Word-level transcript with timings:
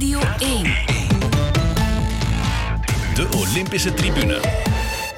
Radio 0.00 0.18
1. 0.38 0.62
De 3.14 3.28
Olympische 3.36 3.92
Tribune. 3.92 4.40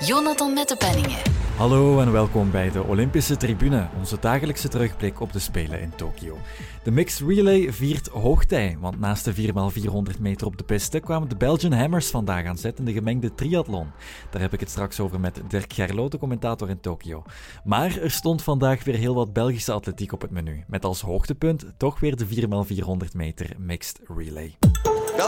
Jonathan 0.00 0.52
Mettepenningen. 0.52 1.31
Hallo 1.56 2.00
en 2.00 2.12
welkom 2.12 2.50
bij 2.50 2.70
de 2.70 2.82
Olympische 2.82 3.36
Tribune, 3.36 3.88
onze 3.98 4.16
dagelijkse 4.20 4.68
terugblik 4.68 5.20
op 5.20 5.32
de 5.32 5.38
Spelen 5.38 5.80
in 5.80 5.94
Tokio. 5.96 6.38
De 6.82 6.90
mixed 6.90 7.28
relay 7.28 7.72
viert 7.72 8.08
hoogtij, 8.08 8.76
want 8.80 9.00
naast 9.00 9.24
de 9.24 9.34
4x400 9.34 10.20
meter 10.20 10.46
op 10.46 10.56
de 10.56 10.64
piste 10.64 11.00
kwamen 11.00 11.28
de 11.28 11.36
Belgian 11.36 11.72
Hammers 11.72 12.10
vandaag 12.10 12.46
aan 12.46 12.58
zet 12.58 12.78
in 12.78 12.84
de 12.84 12.92
gemengde 12.92 13.34
triathlon. 13.34 13.90
Daar 14.30 14.40
heb 14.40 14.52
ik 14.52 14.60
het 14.60 14.70
straks 14.70 15.00
over 15.00 15.20
met 15.20 15.40
Dirk 15.48 15.72
Gerloot, 15.72 16.18
commentator 16.18 16.70
in 16.70 16.80
Tokio. 16.80 17.22
Maar 17.64 17.98
er 17.98 18.10
stond 18.10 18.42
vandaag 18.42 18.84
weer 18.84 18.96
heel 18.96 19.14
wat 19.14 19.32
Belgische 19.32 19.72
atletiek 19.72 20.12
op 20.12 20.20
het 20.20 20.30
menu, 20.30 20.64
met 20.66 20.84
als 20.84 21.00
hoogtepunt 21.00 21.64
toch 21.76 22.00
weer 22.00 22.16
de 22.16 22.26
4x400 22.26 23.16
meter 23.16 23.50
mixed 23.58 24.00
relay. 24.16 24.56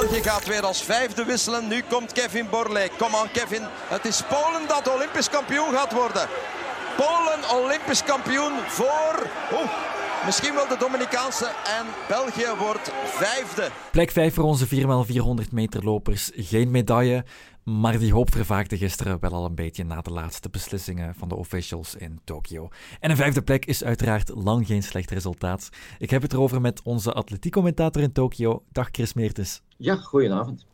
België 0.01 0.23
gaat 0.23 0.47
weer 0.47 0.67
als 0.67 0.83
vijfde 0.83 1.25
wisselen. 1.25 1.69
Nu 1.69 1.83
komt 1.89 2.13
Kevin 2.13 2.47
Borlée. 2.51 2.91
Kom 2.99 3.15
aan 3.15 3.31
Kevin. 3.33 3.63
Het 3.89 4.05
is 4.05 4.23
Polen 4.23 4.69
dat 4.69 4.95
Olympisch 4.95 5.31
kampioen 5.31 5.73
gaat 5.73 5.93
worden. 5.93 6.29
Polen 6.97 7.65
Olympisch 7.65 8.05
kampioen 8.05 8.53
voor... 8.67 9.31
Oeh, 9.53 9.71
misschien 10.25 10.55
wel 10.55 10.69
de 10.69 10.77
Dominicaanse. 10.79 11.45
En 11.47 11.87
België 12.09 12.47
wordt 12.59 12.93
vijfde. 13.05 13.71
Plek 13.91 14.11
5 14.11 14.35
voor 14.35 14.45
onze 14.45 14.67
4x400 14.67 15.51
meter 15.51 15.85
lopers. 15.85 16.31
Geen 16.35 16.71
medaille. 16.71 17.25
Maar 17.65 17.99
die 17.99 18.13
hoop 18.13 18.33
vervaagde 18.33 18.77
gisteren 18.77 19.21
wel 19.21 19.33
al 19.33 19.45
een 19.45 19.55
beetje 19.55 19.85
na 19.85 20.01
de 20.01 20.11
laatste 20.11 20.49
beslissingen 20.49 21.15
van 21.15 21.29
de 21.29 21.35
officials 21.35 21.95
in 21.95 22.21
Tokio. 22.25 22.69
En 23.01 23.11
een 23.11 23.17
vijfde 23.17 23.43
plek 23.43 23.65
is 23.65 23.85
uiteraard 23.85 24.29
lang 24.35 24.67
geen 24.67 24.83
slecht 24.83 25.11
resultaat. 25.11 25.69
Ik 25.99 26.11
heb 26.11 26.23
het 26.23 26.33
erover 26.33 26.61
met 26.61 26.83
onze 26.83 27.13
atletiekcommentator 27.13 28.03
in 28.03 28.13
Tokio. 28.13 28.63
Dag 28.73 28.89
Chris 28.93 29.15
Meertens. 29.15 29.63
Ja, 29.77 29.97
goedenavond. 29.97 30.67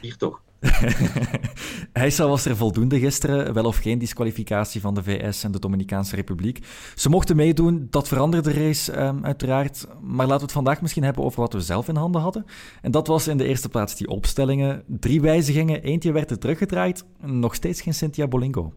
Hier 0.00 0.16
toch. 0.16 0.42
Heisa 1.92 2.26
was 2.26 2.44
er 2.44 2.56
voldoende 2.56 2.98
gisteren, 2.98 3.54
wel 3.54 3.64
of 3.64 3.76
geen 3.76 3.98
disqualificatie 3.98 4.80
van 4.80 4.94
de 4.94 5.02
VS 5.02 5.44
en 5.44 5.52
de 5.52 5.58
Dominicaanse 5.58 6.16
Republiek. 6.16 6.66
Ze 6.94 7.08
mochten 7.08 7.36
meedoen, 7.36 7.86
dat 7.90 8.08
veranderde 8.08 8.52
de 8.52 8.64
race 8.64 9.00
um, 9.00 9.24
uiteraard. 9.24 9.86
Maar 10.00 10.26
laten 10.26 10.36
we 10.36 10.42
het 10.42 10.52
vandaag 10.52 10.80
misschien 10.80 11.02
hebben 11.02 11.24
over 11.24 11.40
wat 11.40 11.52
we 11.52 11.60
zelf 11.60 11.88
in 11.88 11.96
handen 11.96 12.20
hadden. 12.20 12.44
En 12.82 12.90
dat 12.90 13.06
was 13.06 13.28
in 13.28 13.36
de 13.36 13.44
eerste 13.44 13.68
plaats 13.68 13.96
die 13.96 14.08
opstellingen. 14.08 14.82
Drie 14.86 15.20
wijzigingen, 15.20 15.82
eentje 15.82 16.12
werd 16.12 16.30
er 16.30 16.38
teruggedraaid. 16.38 17.04
Nog 17.20 17.54
steeds 17.54 17.80
geen 17.80 17.94
Cynthia 17.94 18.28
Bolingo. 18.28 18.72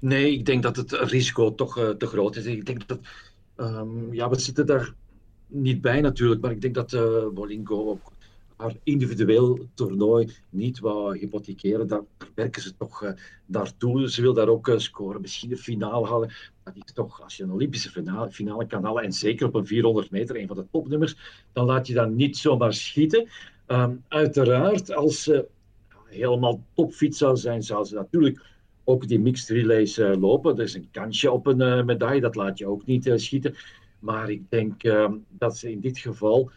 Nee, 0.00 0.32
ik 0.32 0.46
denk 0.46 0.62
dat 0.62 0.76
het 0.76 0.92
risico 0.92 1.54
toch 1.54 1.78
uh, 1.78 1.88
te 1.88 2.06
groot 2.06 2.36
is. 2.36 2.44
Ik 2.44 2.66
denk 2.66 2.88
dat, 2.88 2.98
um, 3.56 4.14
ja, 4.14 4.28
we 4.28 4.38
zitten 4.38 4.66
daar 4.66 4.94
niet 5.46 5.80
bij 5.80 6.00
natuurlijk, 6.00 6.40
maar 6.40 6.50
ik 6.50 6.60
denk 6.60 6.74
dat 6.74 6.92
uh, 6.92 7.28
Bolingo 7.34 7.88
ook 7.90 8.12
haar 8.62 8.76
individueel 8.82 9.58
toernooi 9.74 10.28
niet 10.50 10.78
wou 10.78 11.18
hypothekeren. 11.18 11.86
Daar 11.86 12.02
werken 12.34 12.62
ze 12.62 12.76
toch 12.76 13.02
uh, 13.02 13.10
daartoe. 13.46 14.10
Ze 14.10 14.22
wil 14.22 14.34
daar 14.34 14.48
ook 14.48 14.68
uh, 14.68 14.78
scoren, 14.78 15.20
misschien 15.20 15.48
de 15.48 15.56
finale 15.56 16.06
halen. 16.06 16.30
Dat 16.64 16.74
is 16.76 16.92
toch, 16.92 17.22
als 17.22 17.36
je 17.36 17.42
een 17.42 17.52
Olympische 17.52 17.90
finale, 17.90 18.30
finale 18.30 18.66
kan 18.66 18.84
halen, 18.84 19.02
en 19.02 19.12
zeker 19.12 19.46
op 19.46 19.54
een 19.54 19.66
400 19.66 20.10
meter, 20.10 20.36
een 20.36 20.46
van 20.46 20.56
de 20.56 20.66
topnummers, 20.70 21.16
dan 21.52 21.66
laat 21.66 21.86
je 21.86 21.94
dat 21.94 22.10
niet 22.10 22.36
zomaar 22.36 22.74
schieten. 22.74 23.28
Um, 23.66 24.04
uiteraard, 24.08 24.94
als 24.94 25.22
ze 25.22 25.46
helemaal 26.04 26.62
topfit 26.74 27.16
zou 27.16 27.36
zijn, 27.36 27.62
zou 27.62 27.84
ze 27.84 27.94
natuurlijk 27.94 28.50
ook 28.84 29.08
die 29.08 29.20
mixed 29.20 29.48
relays 29.48 29.98
uh, 29.98 30.16
lopen. 30.20 30.56
Er 30.56 30.62
is 30.62 30.74
een 30.74 30.88
kansje 30.90 31.30
op 31.30 31.46
een 31.46 31.84
medaille, 31.84 32.20
dat 32.20 32.34
laat 32.34 32.58
je 32.58 32.66
ook 32.66 32.86
niet 32.86 33.12
schieten. 33.14 33.54
Maar 33.98 34.30
ik 34.30 34.42
denk 34.50 34.82
ehm, 34.82 35.14
dat 35.28 35.56
ze 35.56 35.70
in 35.70 35.80
dit 35.80 35.98
geval 35.98 36.50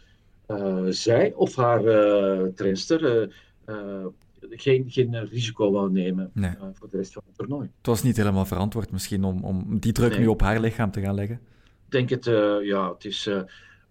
zij 0.88 1.32
of 1.32 1.56
haar 1.56 1.84
uh, 1.84 2.48
trainster 2.54 3.30
uh, 3.66 4.06
geen, 4.40 4.84
geen 4.88 5.26
risico 5.26 5.72
wou 5.72 5.92
nemen 5.92 6.30
nee. 6.32 6.52
voor 6.72 6.90
de 6.90 6.96
rest 6.96 7.12
van 7.12 7.22
het 7.26 7.36
toernooi. 7.36 7.70
Het 7.76 7.86
was 7.86 8.02
niet 8.02 8.16
helemaal 8.16 8.44
verantwoord 8.44 8.90
misschien 8.90 9.24
om, 9.24 9.44
om 9.44 9.78
die 9.78 9.92
druk 9.92 10.10
nee. 10.10 10.18
nu 10.18 10.26
op 10.26 10.40
haar 10.40 10.60
lichaam 10.60 10.90
te 10.90 11.00
gaan 11.00 11.14
leggen? 11.14 11.40
Ik 11.84 11.92
denk 11.92 12.08
het, 12.08 12.24
ja, 12.64 12.92
het 12.92 13.04
is 13.04 13.26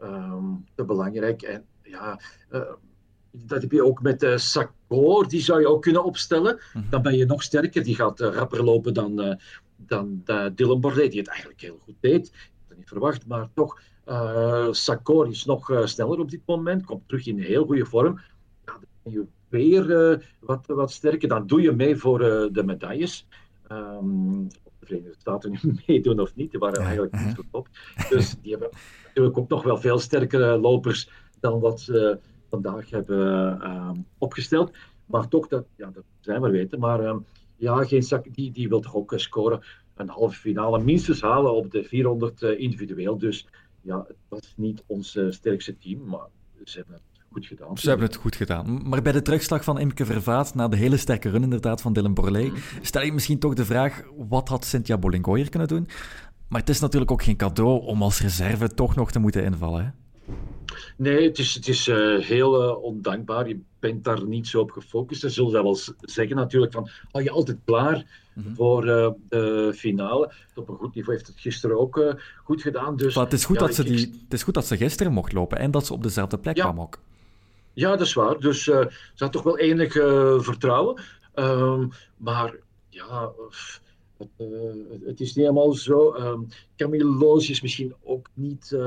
um, 0.02 0.66
te 0.76 0.86
belangrijk. 0.86 1.42
En 1.42 1.66
ja, 1.84 2.20
dat 3.32 3.62
heb 3.62 3.72
je 3.72 3.86
ook 3.86 4.02
met 4.02 4.24
uh, 4.24 4.38
Sakor, 4.38 5.28
die 5.28 5.42
zou 5.42 5.60
je 5.60 5.68
ook 5.68 5.82
kunnen 5.82 6.04
opstellen. 6.04 6.60
-hmm. 6.74 6.86
Dan 6.90 7.02
ben 7.02 7.18
je 7.18 7.26
nog 7.26 7.44
sterker. 7.44 7.84
Die 7.84 7.96
gaat 7.96 8.20
rapper 8.20 8.64
lopen 8.64 8.94
dan, 8.94 9.40
dan 9.76 10.24
Dylan 10.56 10.82
Bordet, 10.82 11.12
die 11.12 11.20
het 11.20 11.30
eigenlijk 11.30 11.62
heel 11.62 11.80
goed 11.82 11.96
deed. 12.00 12.28
Ik 12.28 12.34
had 12.34 12.68
het 12.68 12.78
niet 12.78 12.88
verwacht, 12.88 13.28
maar 13.28 13.48
toch 13.54 13.80
uh, 14.06 14.68
Sakor 14.72 15.28
is 15.28 15.46
nog 15.46 15.70
uh, 15.70 15.86
sneller 15.86 16.20
op 16.20 16.30
dit 16.30 16.42
moment, 16.46 16.86
komt 16.86 17.08
terug 17.08 17.28
in 17.28 17.40
heel 17.40 17.66
goede 17.66 17.86
vorm. 17.86 18.20
Ja, 18.66 18.74
dan 18.74 18.86
ben 19.04 19.14
je 19.14 19.26
weer 19.50 20.12
uh, 20.12 20.18
wat, 20.40 20.66
wat 20.68 20.92
sterker. 20.92 21.28
Dan 21.28 21.48
doe 21.48 21.62
je 21.62 21.72
mee 21.72 21.96
voor 21.96 22.20
de 22.20 22.64
medailles. 22.66 23.28
Um, 23.72 24.48
of 24.64 24.74
de 24.80 24.86
Verenigde 24.86 25.16
Staten 25.20 25.52
nu 25.62 25.76
meedoen 25.88 26.20
of 26.20 26.36
niet, 26.36 26.52
die 26.52 26.60
waren 26.60 26.84
eigenlijk 26.84 27.26
niet 27.26 27.36
goed 27.36 27.46
op. 27.52 27.68
Dus 28.10 28.36
die 28.42 28.52
hebben 28.52 28.70
natuurlijk 29.06 29.38
ook 29.38 29.50
nog 29.50 29.64
wel 29.64 29.78
veel 29.78 30.00
sterkere 30.00 30.58
lopers 30.58 31.10
dan 31.40 31.60
wat 31.60 31.82
ze 31.82 32.20
vandaag 32.50 32.90
hebben 32.90 34.06
opgesteld. 34.18 34.72
Maar 35.06 35.28
toch, 35.28 35.48
dat, 35.48 35.66
ja, 35.76 35.90
dat 35.94 36.04
zijn 36.20 36.42
we 36.42 36.50
weten. 36.50 36.80
Maar 36.80 37.06
um, 37.06 37.26
ja, 37.56 37.84
geen 37.84 38.04
zak, 38.04 38.34
die, 38.34 38.52
die 38.52 38.70
wil 38.70 38.80
toch 38.80 38.96
ook 38.96 39.14
scoren. 39.16 39.62
Een 39.96 40.10
halve 40.10 40.40
finale 40.40 40.84
minstens 40.84 41.22
halen 41.22 41.54
op 41.54 41.72
de 41.72 41.84
400 41.84 42.42
individueel. 42.42 43.18
Dus 43.18 43.48
ja, 43.86 44.06
het 44.08 44.18
was 44.28 44.54
niet 44.56 44.84
ons 44.86 45.16
uh, 45.16 45.32
sterkste 45.32 45.78
team, 45.78 46.06
maar 46.06 46.28
ze 46.64 46.78
hebben 46.78 46.96
het 46.96 47.22
goed 47.32 47.46
gedaan. 47.46 47.78
Ze 47.78 47.90
hebben 47.90 48.08
het 48.08 48.16
goed 48.16 48.36
gedaan. 48.36 48.90
Maar 48.90 49.02
bij 49.02 49.12
de 49.12 49.22
terugslag 49.22 49.64
van 49.64 49.80
Imke 49.80 50.06
Vervaat, 50.06 50.56
na 50.56 50.68
de 50.68 50.78
hele 50.78 50.98
sterke 50.98 51.30
run 51.30 51.44
inderdaad 51.44 51.82
van 51.82 51.94
Dylan 51.94 52.14
Borlée, 52.14 52.50
mm. 52.50 52.56
stel 52.82 53.02
ik 53.02 53.14
misschien 53.14 53.40
toch 53.40 53.54
de 53.54 53.66
vraag, 53.66 54.04
wat 54.18 54.50
had 54.50 54.66
Cynthia 54.66 54.98
Bolingo 54.98 55.34
hier 55.34 55.50
kunnen 55.50 55.68
doen? 55.68 55.88
Maar 56.48 56.60
het 56.60 56.70
is 56.70 56.80
natuurlijk 56.80 57.12
ook 57.12 57.24
geen 57.24 57.38
cadeau 57.38 57.86
om 57.86 58.02
als 58.02 58.22
reserve 58.22 58.68
toch 58.68 58.96
nog 58.96 59.12
te 59.12 59.20
moeten 59.20 59.44
invallen, 59.44 59.84
hè? 59.86 59.90
Nee, 60.98 61.28
het 61.28 61.40
is, 61.40 61.54
het 61.54 61.68
is 61.68 61.88
uh, 61.88 62.20
heel 62.20 62.64
uh, 62.64 62.84
ondankbaar. 62.84 63.48
Je 63.48 63.60
bent 63.80 64.04
daar 64.04 64.26
niet 64.26 64.48
zo 64.48 64.60
op 64.60 64.72
gefocust. 64.72 65.22
Ze 65.22 65.30
zullen 65.30 65.52
dat 65.52 65.64
wel 65.64 65.80
zeggen 66.00 66.36
natuurlijk 66.36 66.74
van, 66.74 66.90
hou 67.12 67.24
je 67.24 67.30
altijd 67.30 67.58
klaar 67.66 68.24
mm 68.36 68.44
-hmm. 68.44 68.56
voor 68.56 68.86
uh, 68.86 69.10
de 69.30 69.74
finale. 69.76 70.34
Op 70.56 70.70
een 70.70 70.76
goed 70.76 70.96
niveau 70.96 71.18
heeft 71.18 71.28
het 71.28 71.40
gisteren 71.40 71.80
ook 71.80 72.16
goed 72.44 72.62
gedaan. 72.62 72.96
Dus, 72.96 73.16
maar 73.16 73.24
het, 73.24 73.34
is 73.34 73.46
goed 73.46 73.60
ja, 73.60 73.66
dat 73.66 73.76
ze 73.76 73.84
die, 73.84 74.20
het 74.24 74.34
is 74.34 74.44
goed 74.44 74.54
dat 74.54 74.66
ze 74.66 74.78
gisteren 74.78 75.12
mocht 75.12 75.34
lopen 75.34 75.58
en 75.58 75.72
dat 75.72 75.86
ze 75.86 75.94
op 75.94 76.04
dezelfde 76.04 76.38
plek 76.38 76.56
ja. 76.56 76.64
kwam 76.64 76.82
ook. 76.82 77.00
Ja, 77.74 77.90
dat 77.90 78.02
is 78.02 78.14
waar. 78.14 78.40
Dus 78.40 78.64
ze 78.64 78.90
had 79.16 79.32
toch 79.32 79.44
wel 79.44 79.58
enig 79.58 79.94
vertrouwen. 80.44 81.02
Um, 81.36 81.90
maar 82.18 82.56
ja... 82.90 83.32
Het, 84.18 84.30
het, 85.06 85.20
is 85.20 85.28
niet 85.28 85.46
helemaal 85.46 85.74
zo. 85.74 86.16
Um, 86.16 86.48
Camille 86.76 87.06
Loos 87.06 87.50
is 87.50 87.62
misschien 87.62 87.94
ook 88.04 88.30
niet 88.34 88.78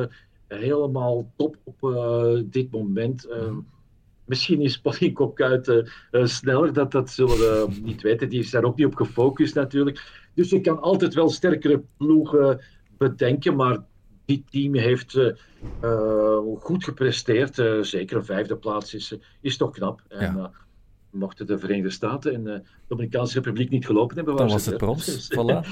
helemaal 0.46 1.30
top 1.36 1.56
op 1.64 1.96
dit 2.44 2.70
moment. 2.70 3.26
Uh, 3.26 3.56
misschien 4.28 4.60
is 4.60 4.80
Patrick 4.80 5.20
Kuit 5.34 5.68
uh, 5.68 6.24
sneller, 6.24 6.72
dat, 6.72 6.92
dat 6.92 7.10
zullen 7.10 7.38
we 7.38 7.80
niet 7.82 8.02
weten. 8.02 8.28
Die 8.28 8.40
is 8.40 8.50
daar 8.50 8.64
ook 8.64 8.76
niet 8.76 8.86
op 8.86 8.96
gefocust 8.96 9.54
natuurlijk. 9.54 10.26
Dus 10.34 10.50
je 10.50 10.60
kan 10.60 10.80
altijd 10.80 11.14
wel 11.14 11.30
sterkere 11.30 11.82
ploegen 11.96 12.60
bedenken, 12.98 13.56
maar 13.56 13.78
dit 14.24 14.50
team 14.50 14.74
heeft 14.74 15.18
goed 16.58 16.84
gepresteerd. 16.84 17.54
zeker 17.80 18.16
een 18.16 18.24
vijfde 18.24 18.56
plaats 18.56 18.94
is, 18.94 19.14
is 19.40 19.56
toch 19.56 19.70
knap. 19.70 20.02
Ja. 20.08 20.52
En, 21.12 21.18
mochten 21.18 21.46
de 21.46 21.58
Verenigde 21.58 21.90
Staten 21.90 22.34
en 22.34 22.44
de 22.44 22.62
Dominicaanse 22.86 23.34
Republiek 23.34 23.70
niet 23.70 23.86
gelopen 23.86 24.16
hebben... 24.16 24.36
Dan 24.36 24.48
was 24.48 24.66
het 24.66 24.76
brons, 24.76 25.28
voilà. 25.36 25.66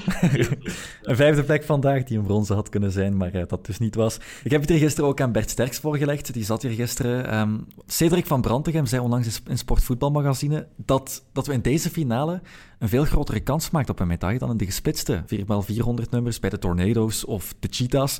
een 1.01 1.15
vijfde 1.15 1.43
plek 1.43 1.63
vandaag 1.63 2.03
die 2.03 2.17
een 2.17 2.23
bronzen 2.23 2.55
had 2.55 2.69
kunnen 2.69 2.91
zijn, 2.91 3.17
maar 3.17 3.35
uh, 3.35 3.43
dat 3.47 3.65
dus 3.65 3.79
niet 3.79 3.95
was. 3.95 4.19
Ik 4.43 4.51
heb 4.51 4.61
het 4.61 4.69
hier 4.69 4.79
gisteren 4.79 5.09
ook 5.09 5.21
aan 5.21 5.31
Bert 5.31 5.49
Sterks 5.49 5.79
voorgelegd, 5.79 6.33
die 6.33 6.43
zat 6.43 6.61
hier 6.61 6.71
gisteren. 6.71 7.37
Um, 7.39 7.67
Cedric 7.85 8.25
van 8.25 8.41
Brantegem 8.41 8.85
zei 8.85 9.01
onlangs 9.01 9.41
in 9.47 9.57
Sportvoetbalmagazine 9.57 10.67
dat, 10.75 11.25
dat 11.33 11.47
we 11.47 11.53
in 11.53 11.61
deze 11.61 11.89
finale 11.89 12.41
een 12.79 12.89
veel 12.89 13.05
grotere 13.05 13.39
kans 13.39 13.69
maakt 13.69 13.89
op 13.89 13.99
een 13.99 14.07
medaille 14.07 14.39
dan 14.39 14.49
in 14.49 14.57
de 14.57 14.65
gesplitste 14.65 15.23
4x400 15.35 16.09
nummers 16.09 16.39
bij 16.39 16.49
de 16.49 16.59
Tornado's 16.59 17.27
of 17.27 17.55
de 17.59 17.67
Cheetahs. 17.71 18.19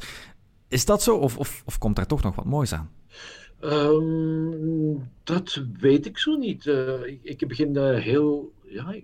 Is 0.68 0.86
dat 0.86 1.04
zo, 1.04 1.16
of, 1.16 1.38
of, 1.38 1.62
of 1.66 1.78
komt 1.78 1.96
daar 1.96 2.08
toch 2.08 2.24
nog 2.24 2.36
wat 2.36 2.46
moois 2.46 2.74
aan? 2.74 2.90
Um, 3.62 5.12
dat 5.24 5.64
weet 5.80 6.06
ik 6.06 6.18
zo 6.18 6.36
niet. 6.36 6.66
Uh, 6.66 7.06
ik, 7.06 7.20
ik, 7.24 7.48
begin 7.48 7.78
uh, 7.78 7.98
heel. 7.98 8.52
Ja, 8.64 8.96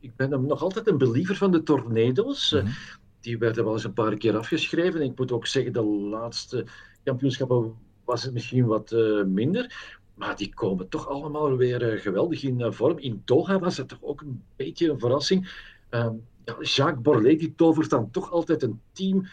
ik, 0.00 0.16
ben 0.16 0.46
nog 0.46 0.62
altijd 0.62 0.86
een 0.88 0.98
believer 0.98 1.36
van 1.36 1.50
de 1.50 1.62
tornado's. 1.62 2.52
Mm 2.52 2.58
-hmm. 2.58 2.68
uh, 2.68 2.74
die 3.20 3.38
werden 3.38 3.64
wel 3.64 3.72
eens 3.72 3.84
een 3.84 3.92
paar 3.92 4.16
keer 4.16 4.36
afgeschreven. 4.36 5.02
Ik 5.02 5.18
moet 5.18 5.32
ook 5.32 5.46
zeggen, 5.46 5.72
de 5.72 5.82
laatste 5.82 6.66
kampioenschappen 7.04 7.74
was 8.04 8.22
het 8.22 8.32
misschien 8.32 8.66
wat 8.66 8.90
minder. 9.26 9.98
Maar 10.14 10.36
die 10.36 10.54
komen 10.54 10.88
toch 10.88 11.08
allemaal 11.08 11.56
weer 11.56 11.98
geweldig 11.98 12.42
in 12.42 12.72
vorm. 12.72 12.98
In 12.98 13.22
Doha 13.24 13.58
was 13.58 13.76
het 13.76 13.88
toch 13.88 14.02
ook 14.02 14.20
een 14.20 14.42
beetje 14.56 14.90
een 14.90 14.98
verrassing. 14.98 15.50
Ja, 15.90 16.56
Jacques 16.60 17.02
Borlée 17.02 17.36
die 17.36 17.54
tovert 17.54 17.90
dan 17.90 18.10
toch 18.10 18.30
altijd 18.30 18.62
een 18.62 18.80
team 18.92 19.26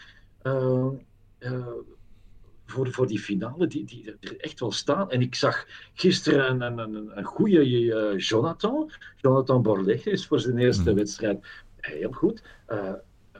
voor, 2.70 2.90
voor 2.90 3.06
die 3.06 3.18
finale 3.18 3.66
die, 3.66 3.84
die 3.84 4.16
er 4.20 4.40
echt 4.40 4.60
wel 4.60 4.72
staan. 4.72 5.10
En 5.10 5.20
ik 5.20 5.34
zag 5.34 5.66
gisteren 5.94 6.62
een, 6.62 6.78
een, 6.78 7.18
een 7.18 7.24
goede 7.24 7.68
uh, 7.68 8.18
Jonathan. 8.18 8.90
Jonathan 9.16 9.62
Borlet 9.62 10.06
is 10.06 10.26
voor 10.26 10.40
zijn 10.40 10.58
eerste 10.58 10.90
mm. 10.90 10.96
wedstrijd 10.96 11.46
heel 11.76 12.12
goed. 12.12 12.42
Uh, 12.68 12.92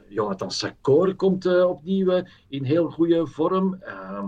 Jonathan 0.08 0.50
Sakor 0.50 1.14
komt 1.14 1.46
uh, 1.46 1.68
opnieuw 1.68 2.22
in 2.48 2.64
heel 2.64 2.90
goede 2.90 3.26
vorm. 3.26 3.78
Ehm, 3.80 4.26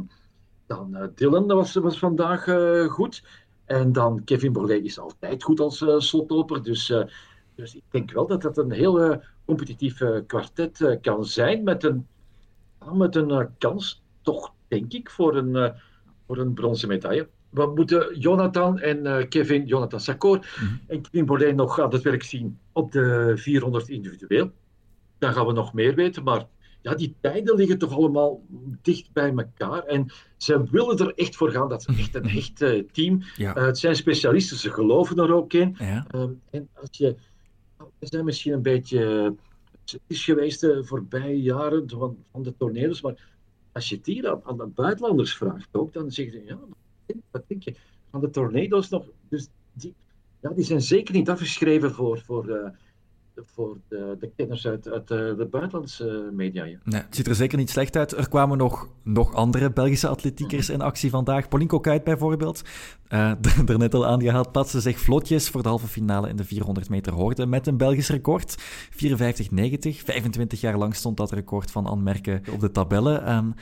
dan 0.66 1.10
Dylan 1.14 1.46
was, 1.46 1.74
was 1.74 1.98
vandaag 1.98 2.44
goed. 2.88 3.22
En 3.64 3.92
dan 3.92 4.24
Kevin 4.24 4.52
Borlet 4.52 4.84
is 4.84 4.98
altijd 4.98 5.42
goed 5.42 5.60
als 5.60 5.84
slotloper. 5.96 6.62
Dus, 6.62 6.92
dus 7.54 7.74
ik 7.74 7.82
denk 7.90 8.10
wel 8.10 8.26
dat 8.26 8.42
dat 8.42 8.58
een 8.58 8.70
heel 8.70 9.22
competitief 9.44 10.02
kwartet 10.26 10.98
kan 11.00 11.24
zijn. 11.24 11.62
Met 11.62 11.84
een, 11.84 12.06
met 12.92 13.16
een 13.16 13.48
kans 13.58 14.02
toch 14.22 14.52
denk 14.70 14.92
ik, 14.92 15.10
voor 15.10 15.36
een, 15.36 15.56
uh, 15.56 15.70
voor 16.26 16.38
een 16.38 16.54
bronzen 16.54 16.88
medaille. 16.88 17.28
We 17.50 17.72
moeten 17.74 18.18
Jonathan 18.18 18.78
en 18.78 19.06
uh, 19.06 19.28
Kevin, 19.28 19.66
Jonathan 19.66 20.00
Sakor 20.00 20.36
mhm. 20.38 20.74
en 20.86 21.00
Kevin 21.02 21.26
Bourdain 21.26 21.56
nog 21.56 21.80
aan 21.80 21.92
het 21.92 22.02
werk 22.02 22.22
zien 22.22 22.58
op 22.72 22.92
de 22.92 23.32
400 23.36 23.88
individueel. 23.88 24.50
Dan 25.18 25.32
gaan 25.32 25.46
we 25.46 25.52
nog 25.52 25.74
meer 25.74 25.94
weten, 25.94 26.22
maar 26.22 26.46
ja, 26.82 26.94
die 26.94 27.14
tijden 27.20 27.56
liggen 27.56 27.78
toch 27.78 27.92
allemaal 27.92 28.42
dicht 28.82 29.12
bij 29.12 29.32
elkaar. 29.36 29.82
En 29.84 30.06
ze 30.36 30.64
willen 30.70 30.98
er 30.98 31.14
echt 31.14 31.36
voor 31.36 31.50
gaan. 31.50 31.68
Dat 31.68 31.88
is 31.88 31.98
echt 31.98 32.14
een 32.14 32.28
hecht 32.28 32.62
uh, 32.62 32.82
team. 32.92 33.22
Ja. 33.36 33.56
Uh, 33.56 33.64
het 33.64 33.78
zijn 33.78 33.96
specialisten, 33.96 34.56
ze 34.56 34.70
geloven 34.70 35.16
er 35.16 35.34
ook 35.34 35.52
in. 35.52 35.76
Ja. 35.78 36.06
Uh, 36.14 36.22
en 36.50 36.68
als 36.74 36.88
je... 36.90 37.16
We 37.98 38.06
zijn 38.06 38.24
misschien 38.24 38.52
een 38.52 38.62
beetje 38.62 39.34
is 40.06 40.24
geweest 40.24 40.60
de 40.60 40.84
voorbije 40.84 41.42
jaren 41.42 41.88
van, 41.88 42.16
van 42.32 42.42
de 42.42 42.56
torneos, 42.56 43.00
maar 43.00 43.28
als 43.72 43.88
je 43.88 43.96
het 43.96 44.06
hier 44.06 44.42
aan, 44.44 44.56
de 44.56 44.66
buitenlanders 44.66 45.36
vraagt 45.36 45.68
ook, 45.72 45.92
dan 45.92 46.10
zeggen 46.10 46.34
ze, 46.34 46.44
ja, 46.44 46.58
wat 47.30 47.42
denk 47.46 47.62
je? 47.62 47.74
Van 48.10 48.20
de 48.20 48.30
tornado's 48.30 48.88
nog, 48.88 49.06
dus 49.28 49.48
die, 49.72 49.94
ja, 50.40 50.50
die 50.50 50.64
zijn 50.64 50.82
zeker 50.82 51.14
niet 51.14 51.28
afgeschreven 51.28 51.90
voor, 51.92 52.20
voor, 52.20 52.48
uh, 52.48 52.68
voor 53.44 53.76
de, 53.88 54.16
de 54.20 54.30
kenners 54.36 54.66
uit, 54.66 54.88
uit 54.88 55.08
de, 55.08 55.34
de 55.38 55.44
buitenlandse 55.44 56.30
media. 56.32 56.64
Nee, 56.64 56.78
het 56.84 57.16
ziet 57.16 57.26
er 57.26 57.34
zeker 57.34 57.58
niet 57.58 57.70
slecht 57.70 57.96
uit. 57.96 58.12
Er 58.12 58.28
kwamen 58.28 58.58
nog, 58.58 58.88
nog 59.02 59.34
andere 59.34 59.72
Belgische 59.72 60.08
atletiekers 60.08 60.68
in 60.68 60.80
actie 60.80 61.10
vandaag. 61.10 61.48
Pauline 61.48 61.80
Kuit 61.80 62.04
bijvoorbeeld, 62.04 62.62
uh, 63.08 63.30
er 63.68 63.78
net 63.78 63.94
al 63.94 64.06
aangehaald, 64.06 64.52
plaatste 64.52 64.80
zich 64.80 64.98
vlotjes 64.98 65.48
voor 65.48 65.62
de 65.62 65.68
halve 65.68 65.86
finale 65.86 66.28
in 66.28 66.36
de 66.36 66.44
400 66.44 66.88
meter 66.88 67.12
hoorde 67.12 67.46
met 67.46 67.66
een 67.66 67.76
Belgisch 67.76 68.08
record. 68.08 68.56
54,90. 68.58 68.98
25 69.80 70.60
jaar 70.60 70.78
lang 70.78 70.94
stond 70.94 71.16
dat 71.16 71.32
record 71.32 71.70
van 71.70 71.86
Anmerken 71.86 72.42
op 72.52 72.60
de 72.60 72.70
tabellen. 72.70 73.32
Um, 73.32 73.54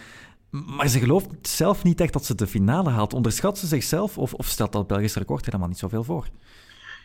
maar 0.50 0.88
ze 0.88 0.98
gelooft 0.98 1.28
zelf 1.42 1.82
niet 1.82 2.00
echt 2.00 2.12
dat 2.12 2.24
ze 2.24 2.34
de 2.34 2.46
finale 2.46 2.90
haalt. 2.90 3.14
Onderschat 3.14 3.58
ze 3.58 3.66
zichzelf 3.66 4.18
of, 4.18 4.34
of 4.34 4.46
stelt 4.46 4.72
dat 4.72 4.86
Belgisch 4.86 5.14
record 5.14 5.44
helemaal 5.44 5.68
niet 5.68 5.78
zoveel 5.78 6.04
voor? 6.04 6.28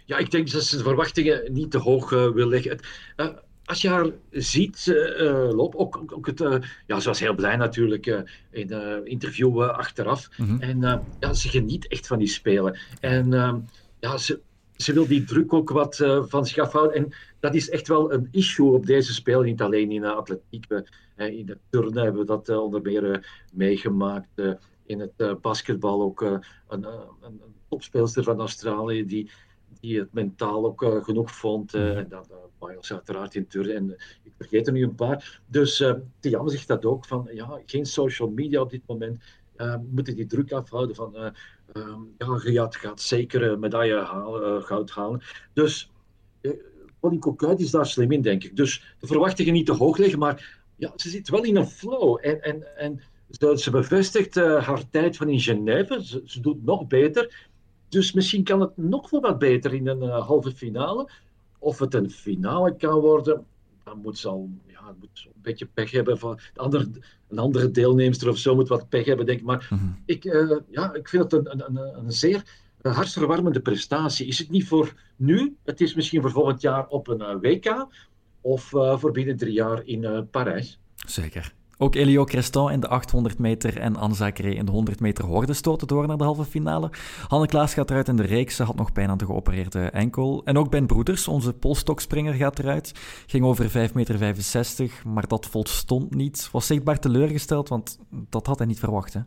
Ja, 0.06 0.18
ik 0.18 0.32
denk 0.32 0.52
dat 0.52 0.64
ze 0.64 0.78
de 0.78 0.84
verwachtingen 0.84 1.54
niet 1.54 1.72
te 1.72 1.78
hoog 1.78 2.12
uh, 2.12 2.30
wil 2.30 2.48
leggen. 2.48 2.80
Uh, 3.18 3.28
als 3.66 3.82
je 3.82 3.90
haar 3.90 4.10
ziet 4.32 4.86
uh, 4.86 5.50
lopen, 5.52 5.80
ook, 5.80 5.98
ook, 5.98 6.12
ook 6.12 6.26
het, 6.26 6.40
ja, 6.88 7.00
ze 7.00 7.08
was 7.08 7.20
heel 7.20 7.36
blij 7.36 7.56
natuurlijk 7.56 8.06
in 8.52 8.72
het 8.72 9.06
interview 9.06 9.62
achteraf. 9.62 10.30
Mm 10.38 10.48
-hmm. 10.48 10.62
En 10.62 11.06
ja, 11.20 11.34
ze 11.34 11.50
geniet 11.50 11.88
echt 11.88 12.08
van 12.08 12.20
die 12.20 12.28
spelen. 12.28 12.80
En 13.00 13.34
ehm, 13.34 13.60
ja, 14.00 14.18
ze, 14.18 14.40
ze 14.76 14.94
wil 14.94 15.08
die 15.08 15.24
druk 15.24 15.54
ook 15.54 15.70
wat 15.70 15.96
van 16.28 16.46
zich 16.46 16.58
afhouden. 16.58 16.96
En 16.96 17.14
dat 17.40 17.56
is 17.56 17.70
echt 17.70 17.88
wel 17.88 18.14
een 18.14 18.28
issue 18.32 18.72
op 18.72 18.86
deze 18.86 19.14
spelen, 19.14 19.46
niet 19.46 19.62
alleen 19.62 19.92
in 19.92 20.02
de 20.02 20.12
atletiek. 20.12 20.66
in 21.16 21.46
de 21.46 21.58
turnen 21.70 22.04
hebben 22.04 22.22
we 22.22 22.28
dat 22.28 22.50
onder 22.50 22.82
meer 22.82 23.28
meegemaakt. 23.54 24.42
in 24.86 25.00
het 25.00 25.42
basketbal 25.42 26.02
ook 26.02 26.22
een, 26.22 26.44
een, 26.68 26.86
een 27.22 27.42
topspeelster 27.70 28.24
van 28.24 28.40
Australië 28.40 29.06
die 29.06 29.30
die 29.84 30.00
het 30.00 30.14
mentaal 30.14 30.66
ook 30.66 30.82
uh, 30.82 31.04
genoeg 31.04 31.32
vond. 31.32 31.76
Uh, 31.76 31.98
en 31.98 32.10
dat 32.10 32.30
uh, 32.32 32.68
Miles 32.68 32.92
uiteraard 32.92 33.36
in 33.36 33.48
Turren. 33.48 33.76
En 33.76 33.90
ik 34.24 34.32
vergeet 34.38 34.68
er 34.68 34.74
nu 34.74 34.84
een 34.84 34.96
paar. 34.96 35.42
Dus 35.46 35.80
uh, 35.80 35.94
Tiam 36.20 36.50
zegt 36.50 36.68
dat 36.68 36.86
ook, 36.86 37.06
van 37.06 37.30
ja, 37.34 37.62
geen 37.66 37.86
social 37.86 38.30
media 38.30 38.62
op 38.62 38.70
dit 38.70 38.82
moment. 38.88 39.24
we 39.56 39.88
moeten 39.90 40.16
die 40.16 40.26
druk 40.26 40.52
afhouden 40.52 40.96
van 40.96 41.16
um, 41.74 42.14
ja, 42.18 42.38
Riyad 42.38 42.76
gaat 42.76 43.02
zeker 43.02 43.60
medaille 43.60 44.00
halen, 44.00 44.64
goud 44.64 44.92
halen. 44.92 45.22
Dus 45.54 45.92
Pauline 47.00 47.22
Coquet 47.22 47.60
is 47.60 47.72
daar 47.72 47.86
slim 47.86 48.12
in, 48.12 48.22
denk 48.22 48.44
ik. 48.44 48.56
Dus 48.56 48.96
de 49.00 49.08
verwachtingen 49.08 49.54
niet 49.54 49.66
te 49.66 49.74
hoog 49.74 49.98
leggen, 49.98 50.20
maar 50.20 50.62
ja, 50.76 50.94
ze 50.96 51.10
zit 51.10 51.30
wel 51.30 51.44
in 51.44 51.56
een 51.56 51.68
flow. 51.68 52.18
En, 52.22 52.42
en, 52.42 52.78
en 52.78 53.02
ze, 53.30 53.58
ze 53.58 53.72
bevestigt 53.72 54.36
haar 54.36 54.90
tijd 54.90 55.18
van 55.18 55.30
in 55.30 55.40
Genève. 55.40 56.04
Ze, 56.04 56.22
ze 56.26 56.40
doet 56.40 56.66
nog 56.66 56.88
beter. 56.88 57.52
Dus 57.94 58.14
misschien 58.14 58.44
kan 58.44 58.62
het 58.62 58.78
nog 58.78 59.10
wel 59.10 59.22
wat 59.22 59.40
beter 59.40 59.74
in 59.74 59.88
een 59.88 60.04
uh, 60.04 60.26
halve 60.28 60.52
finale. 60.52 61.10
Of 61.60 61.80
het 61.80 61.94
een 61.94 62.10
finale 62.10 62.76
kan 62.76 63.00
worden, 63.00 63.46
dan 63.84 64.00
moet 64.02 64.18
ze 64.18 64.28
al 64.28 64.50
ja, 64.68 64.96
moet 65.00 65.26
een 65.26 65.42
beetje 65.42 65.66
pech 65.66 65.92
hebben. 65.92 66.20
Van 66.20 66.40
andere, 66.56 66.90
een 67.30 67.40
andere 67.40 67.72
deelnemster 67.72 68.30
of 68.30 68.38
zo 68.38 68.56
moet 68.56 68.68
wat 68.68 68.90
pech 68.90 69.06
hebben, 69.06 69.26
denk 69.26 69.40
ik. 69.40 69.46
Maar 69.46 69.68
mhm. 69.70 69.86
ik, 70.06 70.26
uh, 70.26 70.58
ja, 70.70 70.94
ik 70.94 71.10
vind 71.10 71.24
het 71.24 71.34
een, 71.34 71.52
een, 71.52 71.78
een, 71.78 71.98
een 71.98 72.12
zeer 72.12 72.44
uh, 72.82 72.96
hartverwarmende 72.96 73.62
prestatie. 73.62 74.28
Is 74.28 74.40
het 74.40 74.50
niet 74.50 74.68
voor 74.68 74.94
nu? 75.16 75.56
Het 75.64 75.82
is 75.82 75.96
misschien 75.96 76.22
voor 76.22 76.32
volgend 76.32 76.62
jaar 76.62 76.88
op 76.88 77.08
een 77.08 77.40
WK. 77.40 77.88
Of 78.42 78.64
voor 78.70 79.12
binnen 79.12 79.38
drie 79.38 79.54
jaar 79.54 79.86
in 79.86 80.28
Parijs. 80.30 80.80
Zeker. 80.96 81.54
Ook 81.78 81.96
Elio 81.96 82.24
Creston 82.24 82.72
in 82.72 82.80
de 82.80 82.88
800 82.88 83.40
meter 83.40 83.78
en 83.78 83.96
Anne 83.96 84.34
in 84.34 84.66
de 84.66 84.72
100 84.72 85.00
meter 85.00 85.26
horde 85.26 85.54
stoten 85.54 85.88
door 85.88 86.08
naar 86.08 86.18
de 86.18 86.24
halve 86.24 86.44
finale. 86.44 86.90
Hanne 87.28 87.48
Klaas 87.48 87.74
gaat 87.74 87.90
eruit 87.90 88.08
in 88.08 88.16
de 88.16 88.24
reeks, 88.24 88.56
ze 88.56 88.64
had 88.64 88.76
nog 88.76 88.92
pijn 88.92 89.10
aan 89.10 89.18
de 89.18 89.26
geopereerde 89.26 89.80
enkel. 89.80 90.42
En 90.46 90.58
ook 90.58 90.70
Ben 90.70 90.86
Broeders, 90.86 91.28
onze 91.28 91.54
polstokspringer, 91.54 92.34
gaat 92.34 92.60
eruit. 92.60 92.92
Ging 93.26 93.46
over 93.46 93.90
5,65 93.90 93.94
meter, 93.94 95.02
maar 95.06 95.28
dat 95.28 95.46
volstond 95.46 96.16
niet. 96.16 96.50
Was 96.52 96.68
zichtbaar 96.68 97.00
teleurgesteld, 97.00 97.70
want 97.70 98.00
dat 98.30 98.48
had 98.48 98.58
hij 98.58 98.68
niet 98.68 98.80
verwacht. 98.80 99.14
Hè? 99.14 99.20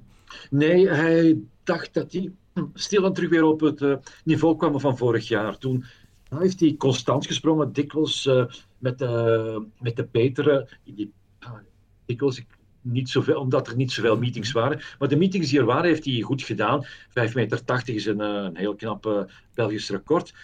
Nee, 0.51 0.89
hij 0.89 1.39
dacht 1.65 1.95
dat 1.95 2.13
hij 2.13 2.33
stilaan 2.75 3.13
terug 3.13 3.31
weer 3.31 3.45
op 3.45 3.61
het 3.61 3.81
uh, 3.81 3.97
niveau 4.25 4.57
kwam 4.57 4.81
van 4.81 4.97
vorig 4.97 5.29
jaar. 5.29 5.59
Toen 5.59 5.85
heeft 6.29 6.61
hij 6.61 6.75
constant 6.79 7.27
gesprongen, 7.27 7.73
dikwijls 7.73 8.27
uh, 8.27 8.45
met, 8.79 9.01
uh, 9.01 9.59
met 9.79 9.97
de 9.97 10.05
Peteren. 10.05 10.69
Die, 10.85 11.13
dikwijls 12.07 12.43
niet 12.87 13.09
zoveel, 13.11 13.41
omdat 13.41 13.69
er 13.69 13.77
niet 13.77 13.93
zoveel 13.93 14.19
meetings 14.19 14.53
waren. 14.53 14.81
Maar 14.99 15.09
de 15.09 15.17
meetings 15.17 15.51
die 15.51 15.59
er 15.59 15.65
waren, 15.65 15.85
heeft 15.85 16.05
hij 16.05 16.21
goed 16.21 16.43
gedaan. 16.43 16.85
5,80 16.85 17.35
meter 17.35 17.95
is 17.95 18.07
een, 18.07 18.21
eh, 18.21 18.29
een 18.29 18.57
heel 18.57 18.75
knap 18.75 19.07
uh, 19.07 19.23
Belgisch 19.55 19.91
record. 19.91 20.35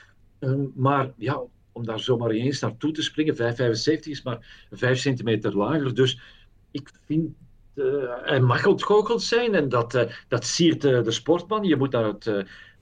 Uh, 0.40 0.54
maar 0.74 1.12
ja, 1.16 1.42
om 1.72 1.86
daar 1.86 2.00
zomaar 2.00 2.30
eens 2.30 2.60
naartoe 2.60 2.92
te 2.92 3.02
springen, 3.02 3.36
5,75 3.36 4.00
is 4.00 4.22
maar 4.22 4.66
5 4.70 4.98
centimeter 4.98 5.56
lager. 5.56 5.94
Dus 5.94 6.20
ik 6.70 6.90
vind, 7.06 7.34
uh, 7.74 7.84
hij 8.22 8.40
mag 8.40 8.66
ontgoocheld 8.66 9.22
zijn 9.22 9.54
en 9.54 9.68
dat, 9.68 10.06
dat 10.28 10.44
siert 10.44 10.80
de 10.80 11.10
sportman. 11.10 11.64
Je 11.64 11.76
moet 11.76 11.92
naar 11.92 12.04
het, 12.04 12.24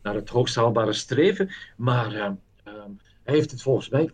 naar 0.02 0.14
het 0.14 0.28
hoogst 0.28 0.54
haalbare 0.54 0.92
streven. 0.92 1.50
Maar 1.76 2.14
ehm, 2.14 2.34
hij 3.22 3.34
heeft 3.34 3.50
het 3.50 3.62
volgens 3.62 3.88
mij 3.88 4.10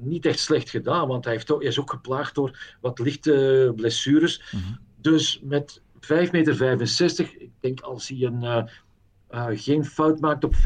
niet 0.00 0.26
echt 0.26 0.38
slecht 0.38 0.70
gedaan, 0.70 1.08
want 1.08 1.24
hij, 1.24 1.32
heeft 1.32 1.50
ook, 1.50 1.60
hij 1.60 1.68
is 1.68 1.80
ook 1.80 1.90
geplaagd 1.90 2.34
door 2.34 2.76
wat 2.80 2.98
lichte 2.98 3.72
blessures. 3.76 4.42
Mhm. 4.52 4.62
Dus 5.00 5.40
met 5.42 5.80
5,65 6.00 6.30
meter, 6.30 7.18
ik 7.38 7.50
denk 7.60 7.80
als 7.80 8.08
hij 8.08 8.22
een, 8.22 8.42
uh, 8.42 8.62
uh, 9.30 9.46
geen 9.52 9.84
fout 9.84 10.20
maakt 10.20 10.44
op 10.44 10.54
5,50, 10.54 10.60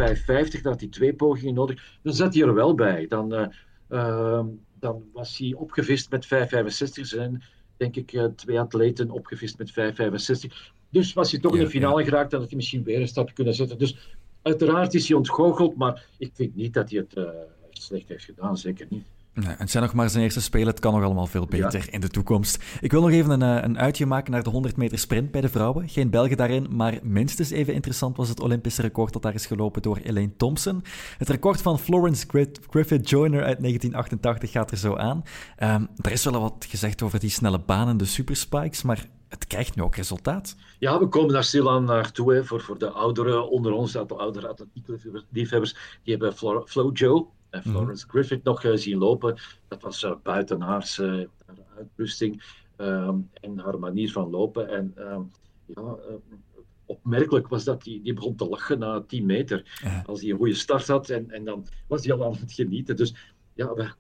dan 0.62 0.72
had 0.72 0.80
hij 0.80 0.88
twee 0.88 1.14
pogingen 1.14 1.54
nodig, 1.54 1.98
dan 2.02 2.14
zat 2.14 2.34
hij 2.34 2.42
er 2.42 2.54
wel 2.54 2.74
bij. 2.74 3.06
Dan, 3.06 3.50
uh, 3.88 4.44
dan 4.78 5.02
was 5.12 5.38
hij 5.38 5.54
opgevist 5.54 6.10
met 6.10 6.26
5,65. 6.26 7.06
zijn 7.06 7.42
denk 7.76 7.96
ik 7.96 8.30
twee 8.36 8.60
atleten 8.60 9.10
opgevist 9.10 9.58
met 9.58 9.70
5,65. 9.70 10.72
Dus 10.90 11.12
was 11.12 11.30
hij 11.30 11.40
toch 11.40 11.54
in 11.54 11.64
de 11.64 11.70
finale 11.70 12.04
geraakt, 12.04 12.30
dan 12.30 12.40
had 12.40 12.48
hij 12.48 12.56
misschien 12.56 12.82
weer 12.82 13.00
een 13.00 13.08
stap 13.08 13.34
kunnen 13.34 13.54
zetten. 13.54 13.78
Dus 13.78 14.16
uiteraard 14.42 14.94
is 14.94 15.08
hij 15.08 15.16
ontgoocheld, 15.16 15.76
maar 15.76 16.06
ik 16.18 16.30
vind 16.34 16.56
niet 16.56 16.74
dat 16.74 16.90
hij 16.90 16.98
het 16.98 17.16
echt 17.70 17.82
slecht 17.82 18.08
heeft 18.08 18.24
gedaan, 18.24 18.58
zeker 18.58 18.86
niet. 18.90 19.06
Nee, 19.34 19.54
het 19.58 19.70
zijn 19.70 19.82
nog 19.82 19.92
maar 19.94 20.10
zijn 20.10 20.24
eerste 20.24 20.40
spelen. 20.40 20.68
Het 20.68 20.80
kan 20.80 20.92
nog 20.92 21.02
allemaal 21.02 21.26
veel 21.26 21.46
beter 21.46 21.86
in 21.90 22.00
de 22.00 22.08
toekomst. 22.08 22.64
Ik 22.80 22.90
wil 22.90 23.00
nog 23.00 23.10
even 23.10 23.30
een, 23.30 23.58
eh, 23.58 23.64
een 23.64 23.78
uitje 23.78 24.06
maken 24.06 24.32
naar 24.32 24.42
de 24.42 24.50
100 24.50 24.76
meter 24.76 24.98
sprint 24.98 25.30
bij 25.30 25.40
de 25.40 25.48
vrouwen. 25.48 25.88
Geen 25.88 26.10
Belgen 26.10 26.36
daarin, 26.36 26.66
maar 26.70 26.98
minstens 27.02 27.50
even 27.50 27.74
interessant 27.74 28.16
was 28.16 28.28
het 28.28 28.40
Olympische 28.40 28.82
record 28.82 29.12
dat 29.12 29.22
daar 29.22 29.34
is 29.34 29.46
gelopen 29.46 29.82
door 29.82 29.96
Elaine 29.96 30.36
Thompson. 30.36 30.84
Het 31.18 31.28
record 31.28 31.62
van 31.62 31.78
Florence 31.78 32.26
Griffith 32.70 33.08
Joyner 33.08 33.44
uit 33.44 33.60
1988 33.60 34.50
gaat 34.50 34.70
er 34.70 34.76
zo 34.76 34.96
aan. 34.96 35.22
Um, 35.62 35.88
er 35.96 36.12
is 36.12 36.24
wel 36.24 36.40
wat 36.40 36.66
gezegd 36.68 37.02
over 37.02 37.20
die 37.20 37.30
snelle 37.30 37.58
banen, 37.58 37.96
de 37.96 38.04
superspikes, 38.04 38.82
maar 38.82 39.06
het 39.28 39.46
krijgt 39.46 39.76
nu 39.76 39.82
ook 39.82 39.96
resultaat. 39.96 40.56
Ja, 40.78 40.98
we 40.98 41.08
komen 41.08 41.32
daar 41.32 41.44
stilaan 41.44 41.84
naartoe. 41.84 42.34
Hè, 42.34 42.44
voor, 42.44 42.60
voor 42.60 42.78
de 42.78 42.90
ouderen 42.90 43.50
onder 43.50 43.72
ons, 43.72 43.92
de 43.92 44.04
oudere 44.08 44.48
atletiekliefhebbers, 44.48 45.76
die 46.02 46.16
hebben 46.16 46.36
Flow 46.66 46.96
Joe 46.96 47.26
en 47.50 47.60
mhm. 47.64 47.70
Florence 47.70 48.06
Griffith 48.08 48.44
nog 48.44 48.64
uh, 48.64 48.76
zien 48.76 48.98
lopen. 48.98 49.38
Dat 49.68 49.82
was 49.82 50.02
uh, 50.02 50.12
buiten 50.22 50.60
haar, 50.60 50.96
uh, 51.00 51.26
uitrusting 51.76 52.42
en 52.76 53.58
haar 53.58 53.78
manier 53.78 54.12
van 54.12 54.30
lopen. 54.30 54.68
En 54.68 54.94
um, 54.98 55.30
ja, 55.66 55.96
opmerkelijk 56.86 57.48
was 57.48 57.64
dat 57.64 57.82
die, 57.82 58.02
die 58.02 58.14
begon 58.14 58.36
te 58.36 58.48
lachen 58.48 58.78
na 58.78 59.00
10 59.00 59.26
meter. 59.26 59.80
Als 60.06 60.20
hij 60.20 60.30
een 60.30 60.36
goede 60.36 60.54
start 60.54 60.86
had 60.86 61.10
en, 61.10 61.30
en 61.30 61.44
dan 61.44 61.66
was 61.86 62.04
hij 62.04 62.14
al 62.14 62.24
aan 62.24 62.36
het 62.40 62.52
genieten. 62.52 62.96
Dus 62.96 63.14
ja, 63.54 63.94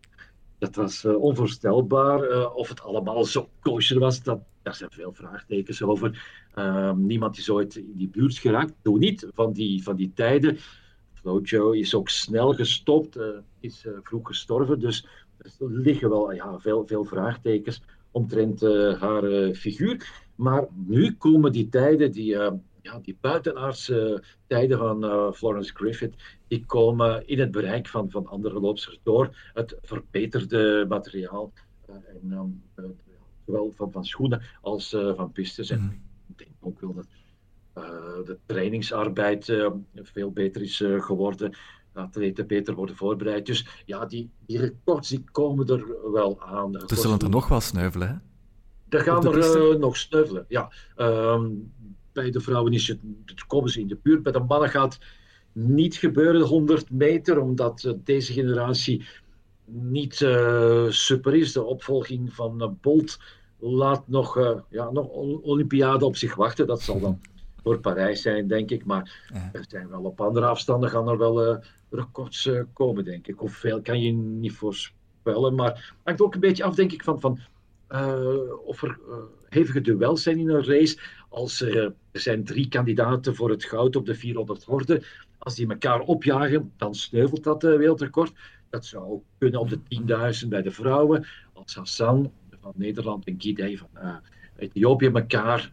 dat 0.58 0.74
was 0.74 1.04
onvoorstelbaar. 1.04 2.50
of 2.52 2.68
het 2.68 2.82
allemaal 2.82 3.24
zo 3.24 3.48
kosher 3.60 3.98
was, 3.98 4.22
dat, 4.22 4.40
daar 4.62 4.74
zijn 4.74 4.90
veel 4.90 5.12
vraagtekens 5.12 5.82
over. 5.82 6.22
Ehm, 6.54 7.06
niemand 7.06 7.38
is 7.38 7.50
ooit 7.50 7.76
in 7.76 7.92
die 7.96 8.08
buurt 8.08 8.38
geraakt. 8.38 8.72
Doe 8.82 8.98
niet 8.98 9.26
van 9.34 9.52
die, 9.52 9.82
van 9.82 9.96
die 9.96 10.12
tijden. 10.14 10.58
Flojo 11.20 11.70
is 11.70 11.94
ook 11.94 12.08
snel 12.08 12.54
gestopt, 12.54 13.16
uh, 13.16 13.24
is 13.60 13.84
uh, 13.84 13.92
vroeg 14.02 14.26
gestorven. 14.26 14.80
Dus 14.80 15.06
er 15.38 15.50
liggen 15.58 16.10
wel 16.10 16.32
ja, 16.32 16.58
veel, 16.58 16.86
veel 16.86 17.04
vraagtekens 17.04 17.82
omtrent 18.10 18.62
uh, 18.62 19.00
haar 19.00 19.54
figuur. 19.54 20.28
Maar 20.34 20.66
nu 20.86 21.14
komen 21.14 21.52
die 21.52 21.68
tijden, 21.68 22.12
die, 22.12 22.36
ja, 22.82 22.98
die 23.02 23.16
buitenaardse 23.20 24.22
tijden 24.46 24.78
van 24.78 25.34
Florence 25.34 25.74
Griffith, 25.74 26.14
die 26.48 26.66
komen 26.66 27.28
in 27.28 27.38
het 27.38 27.50
bereik 27.50 27.88
van, 27.88 28.10
van 28.10 28.26
andere 28.26 28.60
loopsters 28.60 29.00
door 29.02 29.36
het 29.54 29.76
verbeterde 29.82 30.86
materiaal. 30.88 31.52
en 31.86 32.62
zowel 33.46 33.72
van, 33.76 33.92
van 33.92 34.04
schoenen 34.04 34.42
als 34.60 34.96
van 35.16 35.32
pistes. 35.32 35.70
En 35.70 35.80
mhm. 35.80 35.92
ik 36.28 36.38
denk 36.38 36.50
ook 36.60 36.80
wel 36.80 36.94
dat 36.94 37.06
eh, 37.06 37.19
de 38.24 38.38
trainingsarbeid 38.46 39.48
eh, 39.48 39.70
veel 39.94 40.30
beter 40.32 40.62
is 40.62 40.80
eh, 40.80 41.02
geworden. 41.02 41.56
Atleten 41.92 42.46
beter 42.46 42.74
worden 42.74 42.96
voorbereid. 42.96 43.46
Dus 43.46 43.82
ja, 43.86 44.06
die, 44.06 44.30
die 44.46 44.58
records 44.58 45.08
die 45.08 45.24
komen 45.32 45.66
er 45.66 46.12
wel 46.12 46.42
aan. 46.42 46.76
Er 46.76 46.96
zullen 46.96 47.18
er 47.18 47.30
nog 47.30 47.48
wel 47.48 47.60
sneuvelen, 47.60 48.08
hè? 48.08 48.14
Er 48.98 49.04
gaan 49.04 49.26
er 49.26 49.78
nog 49.78 49.96
sneuvelen, 49.96 50.44
ja. 50.48 50.72
Ehm, 50.96 51.48
bij 52.12 52.30
de 52.30 52.40
vrouwen 52.40 52.72
is 52.72 52.88
het, 52.88 52.98
komen 53.46 53.70
ze 53.70 53.80
in 53.80 53.86
de 53.86 53.98
buurt. 54.02 54.22
Bij 54.22 54.32
de 54.32 54.40
mannen 54.40 54.68
gaat 54.68 54.98
niet 55.52 55.96
gebeuren 55.96 56.40
100 56.40 56.90
meter, 56.90 57.40
omdat 57.40 57.94
deze 58.04 58.32
generatie 58.32 59.06
niet 59.64 60.14
super 60.88 61.34
is. 61.34 61.52
De 61.52 61.62
opvolging 61.62 62.32
van 62.32 62.78
Bolt 62.80 63.18
laat 63.58 64.08
nog, 64.08 64.38
ja, 64.70 64.90
nog 64.90 65.06
Olympiade 65.42 66.04
op 66.04 66.16
zich 66.16 66.34
wachten. 66.34 66.66
Dat 66.66 66.82
zal 66.82 67.00
dan 67.00 67.20
voor 67.62 67.78
Parijs 67.78 68.22
zijn, 68.22 68.46
denk 68.46 68.70
ik. 68.70 68.84
Maar 68.84 69.30
er 69.52 69.64
zijn 69.68 69.88
wel 69.88 70.02
op 70.02 70.20
andere 70.20 70.46
afstanden 70.46 70.90
gaan 70.90 71.08
er 71.08 71.18
wel 71.18 71.52
uh, 71.52 71.58
records 71.90 72.46
uh, 72.46 72.62
komen, 72.72 73.04
denk 73.04 73.26
ik. 73.26 73.34
Hoeveel 73.38 73.82
kan 73.82 74.00
je 74.00 74.12
niet 74.12 74.52
voorspellen. 74.52 75.54
Maar 75.54 75.70
het 75.70 75.94
hangt 76.02 76.20
ook 76.20 76.34
een 76.34 76.40
beetje 76.40 76.64
af, 76.64 76.74
denk 76.74 76.92
ik, 76.92 77.02
van, 77.02 77.20
van 77.20 77.38
uh, 77.90 78.66
of 78.66 78.82
er 78.82 78.98
hevige 79.48 79.80
duels 79.80 80.22
zijn 80.22 80.38
in 80.38 80.48
een 80.48 80.64
race. 80.64 80.98
Als 81.28 81.60
er, 81.60 81.92
zijn 82.12 82.44
drie 82.44 82.68
kandidaten 82.68 83.34
voor 83.34 83.50
het 83.50 83.64
goud 83.64 83.96
op 83.96 84.06
de 84.06 84.14
400 84.14 84.64
horden. 84.64 85.02
Als 85.38 85.54
die 85.54 85.68
elkaar 85.68 86.00
opjagen, 86.00 86.72
dan 86.76 86.94
sneuvelt 86.94 87.44
dat 87.44 87.62
wereldrecord. 87.62 88.32
Dat 88.70 88.86
zou 88.86 89.20
kunnen 89.38 89.60
op 89.60 89.68
de 89.68 89.78
10.000 90.42 90.48
bij 90.48 90.62
de 90.62 90.70
vrouwen. 90.70 91.26
Als 91.52 91.74
Hassan 91.74 92.32
van 92.60 92.72
Nederland 92.76 93.26
en 93.26 93.34
Gidey 93.38 93.76
van 93.76 94.20
Ethiopië 94.56 95.06
elkaar 95.06 95.72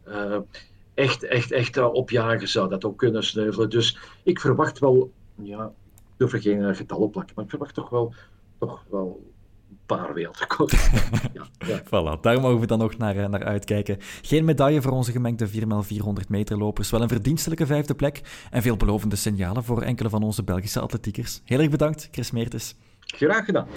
echt, 0.98 1.24
echt, 1.24 1.52
echt 1.52 1.78
uh, 1.78 1.94
opjagen 1.94 2.48
zou 2.48 2.70
dat 2.70 2.86
ook 2.86 2.98
kunnen 2.98 3.24
sneuvelen. 3.24 3.70
Dus 3.70 3.98
ik 4.24 4.40
verwacht 4.40 4.80
wel, 4.80 5.12
ja, 5.36 5.72
ik 5.96 6.14
durf 6.18 6.34
er 6.34 6.42
geen 6.42 6.60
uh, 6.60 6.76
getallen 6.76 7.10
plakken, 7.10 7.34
maar 7.36 7.44
ik 7.44 7.50
verwacht 7.50 7.74
toch 7.74 7.90
wel, 7.90 8.14
toch 8.60 8.84
wel 8.90 9.24
een 9.70 9.78
paar 9.86 10.14
wereldrecords. 10.14 10.90
ja, 11.34 11.46
ja. 11.58 11.82
Voilà, 11.84 12.22
daar 12.22 12.42
mogen 12.42 12.60
we 12.60 12.66
dan 12.66 12.80
nog 12.80 12.98
naar, 12.98 13.16
uh, 13.16 13.28
naar 13.28 13.44
uitkijken. 13.44 13.98
Geen 14.22 14.46
medaille 14.46 14.82
voor 14.82 14.92
onze 14.92 15.12
gemengde 15.12 15.50
4x400 15.50 16.28
meter 16.28 16.58
lopers, 16.58 16.90
wel 16.90 17.02
een 17.02 17.08
verdienstelijke 17.08 17.66
vijfde 17.66 17.96
plek 17.96 18.22
en 18.52 18.62
veelbelovende 18.62 19.16
signalen 19.16 19.64
voor 19.64 19.82
enkele 19.82 20.10
van 20.10 20.24
onze 20.24 20.44
Belgische 20.44 20.80
atletiekers. 20.80 21.42
Heel 21.44 21.60
erg 21.60 21.70
bedankt, 21.70 22.08
Chris 22.12 22.32
Meertes. 22.32 22.76
Graag 23.00 23.46
gedaan. 23.46 23.68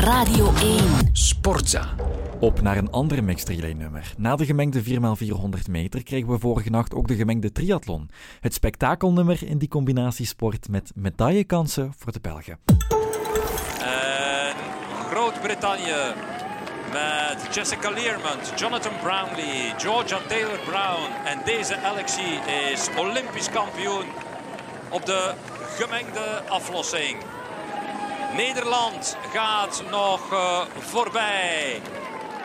Radio 0.00 0.54
1. 0.54 0.80
Sportza. 1.12 1.94
Op 2.38 2.60
naar 2.60 2.76
een 2.76 2.90
andere 2.90 3.22
mixed 3.22 3.48
relay 3.48 3.72
nummer. 3.72 4.14
Na 4.16 4.36
de 4.36 4.44
gemengde 4.44 4.82
4x400 4.84 5.70
meter 5.70 6.02
kregen 6.02 6.28
we 6.28 6.38
vorige 6.38 6.70
nacht 6.70 6.94
ook 6.94 7.08
de 7.08 7.14
gemengde 7.14 7.52
triathlon. 7.52 8.10
Het 8.40 8.54
spektakelnummer 8.54 9.46
in 9.46 9.58
die 9.58 9.68
combinatiesport 9.68 10.68
met 10.68 10.92
medaillekansen 10.94 11.92
voor 11.98 12.12
de 12.12 12.20
Belgen. 12.20 12.58
En 13.84 14.54
Groot-Brittannië 15.10 16.14
met 16.92 17.54
Jessica 17.54 17.90
Learmont, 17.90 18.52
Jonathan 18.56 18.98
Brownlee, 19.02 19.72
Georgia 19.76 20.18
Taylor 20.28 20.60
Brown. 20.64 21.10
En 21.24 21.38
deze 21.44 21.76
Alexie 21.78 22.38
is 22.72 22.88
Olympisch 22.98 23.50
kampioen 23.50 24.04
op 24.90 25.06
de 25.06 25.34
gemengde 25.76 26.42
aflossing. 26.48 27.16
Nederland 28.36 29.16
gaat 29.32 29.84
nog 29.90 30.32
uh, 30.32 30.60
voorbij. 30.78 31.80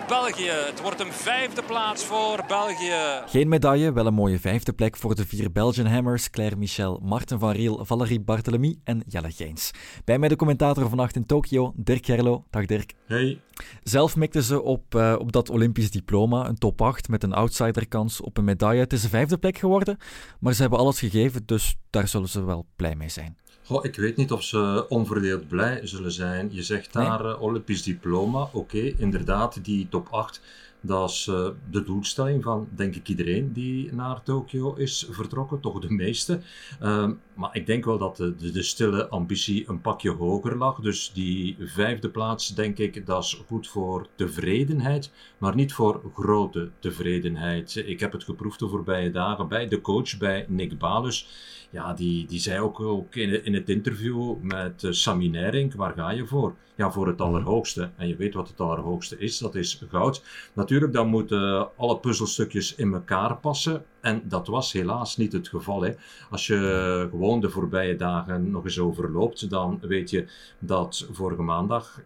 België. 0.07 0.49
Het 0.49 0.81
wordt 0.81 0.99
een 0.99 1.11
vijfde 1.11 1.63
plaats 1.63 2.05
voor 2.05 2.43
België. 2.47 3.23
Geen 3.25 3.47
medaille, 3.47 3.93
wel 3.93 4.05
een 4.05 4.13
mooie 4.13 4.39
vijfde 4.39 4.73
plek 4.73 4.97
voor 4.97 5.15
de 5.15 5.25
vier 5.25 5.51
Belgian 5.51 5.85
Hammers. 5.85 6.29
Claire 6.29 6.55
Michel, 6.55 6.99
Marten 7.03 7.39
van 7.39 7.51
Riel, 7.51 7.85
Valerie 7.85 8.19
Barthélemy 8.19 8.75
en 8.83 9.03
Jelle 9.07 9.31
Geens. 9.31 9.71
Bij 10.03 10.19
mij 10.19 10.29
de 10.29 10.35
commentator 10.35 10.89
vannacht 10.89 11.15
in 11.15 11.25
Tokio, 11.25 11.73
Dirk 11.75 12.05
Gerlo. 12.05 12.43
Dag 12.49 12.65
Dirk. 12.65 12.93
Hey. 13.07 13.39
Zelf 13.83 14.15
mikten 14.15 14.43
ze 14.43 14.61
op, 14.61 14.95
uh, 14.95 15.15
op 15.19 15.31
dat 15.31 15.49
Olympisch 15.49 15.91
diploma, 15.91 16.47
een 16.47 16.57
top 16.57 16.81
8 16.81 17.09
met 17.09 17.23
een 17.23 17.33
outsiderkans 17.33 18.21
op 18.21 18.37
een 18.37 18.43
medaille. 18.43 18.79
Het 18.79 18.93
is 18.93 19.03
een 19.03 19.09
vijfde 19.09 19.37
plek 19.37 19.57
geworden, 19.57 19.97
maar 20.39 20.53
ze 20.53 20.61
hebben 20.61 20.79
alles 20.79 20.99
gegeven, 20.99 21.45
dus 21.45 21.75
daar 21.89 22.07
zullen 22.07 22.29
ze 22.29 22.43
wel 22.43 22.65
blij 22.75 22.95
mee 22.95 23.09
zijn. 23.09 23.37
Goh, 23.65 23.85
ik 23.85 23.95
weet 23.95 24.15
niet 24.15 24.31
of 24.31 24.43
ze 24.43 24.85
onverdeeld 24.89 25.47
blij 25.47 25.79
zullen 25.83 26.11
zijn. 26.11 26.49
Je 26.51 26.63
zegt 26.63 26.93
daar 26.93 27.23
nee. 27.23 27.33
uh, 27.33 27.41
Olympisch 27.41 27.83
diploma. 27.83 28.41
Oké, 28.41 28.57
okay, 28.57 28.95
inderdaad, 28.97 29.63
die 29.63 29.87
top 29.89 30.07
8 30.11 30.41
dat 30.85 31.09
is 31.09 31.27
uh, 31.27 31.47
de 31.69 31.83
doelstelling 31.83 32.43
van, 32.43 32.67
denk 32.75 32.95
ik, 32.95 33.07
iedereen 33.07 33.53
die 33.53 33.93
naar 33.93 34.23
Tokio 34.23 34.73
is 34.73 35.07
vertrokken, 35.09 35.59
toch 35.59 35.79
de 35.79 35.91
meeste. 35.91 36.39
Uh, 36.83 37.09
maar 37.35 37.55
ik 37.55 37.65
denk 37.65 37.85
wel 37.85 37.97
dat 37.97 38.17
de, 38.17 38.35
de, 38.35 38.51
de, 38.51 38.63
stille 38.63 39.07
ambitie 39.07 39.69
een 39.69 39.81
pakje 39.81 40.11
hoger 40.11 40.57
lag. 40.57 40.79
Dus 40.79 41.11
die 41.13 41.57
vijfde 41.59 42.09
plaats, 42.09 42.55
denk 42.55 42.77
ik, 42.77 43.05
dat 43.05 43.23
is 43.23 43.43
goed 43.47 43.67
voor 43.67 44.07
tevredenheid, 44.15 45.11
maar 45.37 45.55
niet 45.55 45.73
voor 45.73 46.01
grote 46.13 46.69
tevredenheid. 46.79 47.75
Ik 47.75 47.99
heb 47.99 48.11
het 48.11 48.23
geproefd 48.23 48.59
de 48.59 48.67
voorbije 48.67 49.11
dagen 49.11 49.47
bij 49.47 49.67
de 49.67 49.81
coach, 49.81 50.17
bij 50.17 50.45
Nick 50.47 50.77
Balus. 50.77 51.27
Ja, 51.69 51.93
die, 51.93 52.25
die 52.25 52.39
zei 52.39 52.59
ook, 52.59 52.79
ook 52.79 53.15
in, 53.15 53.53
het 53.53 53.69
interview 53.69 54.35
met 54.41 54.83
uh, 54.83 54.91
Sami 54.91 55.29
Nering, 55.29 55.75
waar 55.75 55.93
ga 55.93 56.11
je 56.11 56.25
voor? 56.25 56.55
Ja, 56.75 56.91
voor 56.91 57.07
het 57.07 57.21
allerhoogste. 57.21 57.89
En 57.95 58.07
je 58.07 58.15
weet 58.15 58.33
wat 58.33 58.47
het 58.47 58.61
allerhoogste 58.61 59.17
is, 59.17 59.37
dat 59.37 59.55
is 59.55 59.83
goud. 59.89 60.23
Natuurlijk, 60.53 60.93
dan 60.93 61.07
moeten 61.07 61.69
alle 61.77 61.97
puzzelstukjes 61.97 62.75
in 62.75 62.93
elkaar 62.93 63.37
passen. 63.37 63.85
En 64.05 64.21
dat 64.23 64.47
was 64.47 64.71
helaas 64.71 65.17
niet 65.17 65.31
het 65.31 65.47
geval. 65.47 65.81
Hè. 65.81 65.91
Als 66.29 66.47
je 66.47 67.07
gewoon 67.09 67.39
de 67.39 67.49
voorbije 67.49 67.95
dagen 67.95 68.51
nog 68.51 68.63
eens 68.63 68.79
overloopt, 68.79 69.49
dan 69.49 69.79
weet 69.81 70.09
je 70.09 70.25
dat 70.59 71.07
vorige 71.11 71.41
maandag 71.41 72.01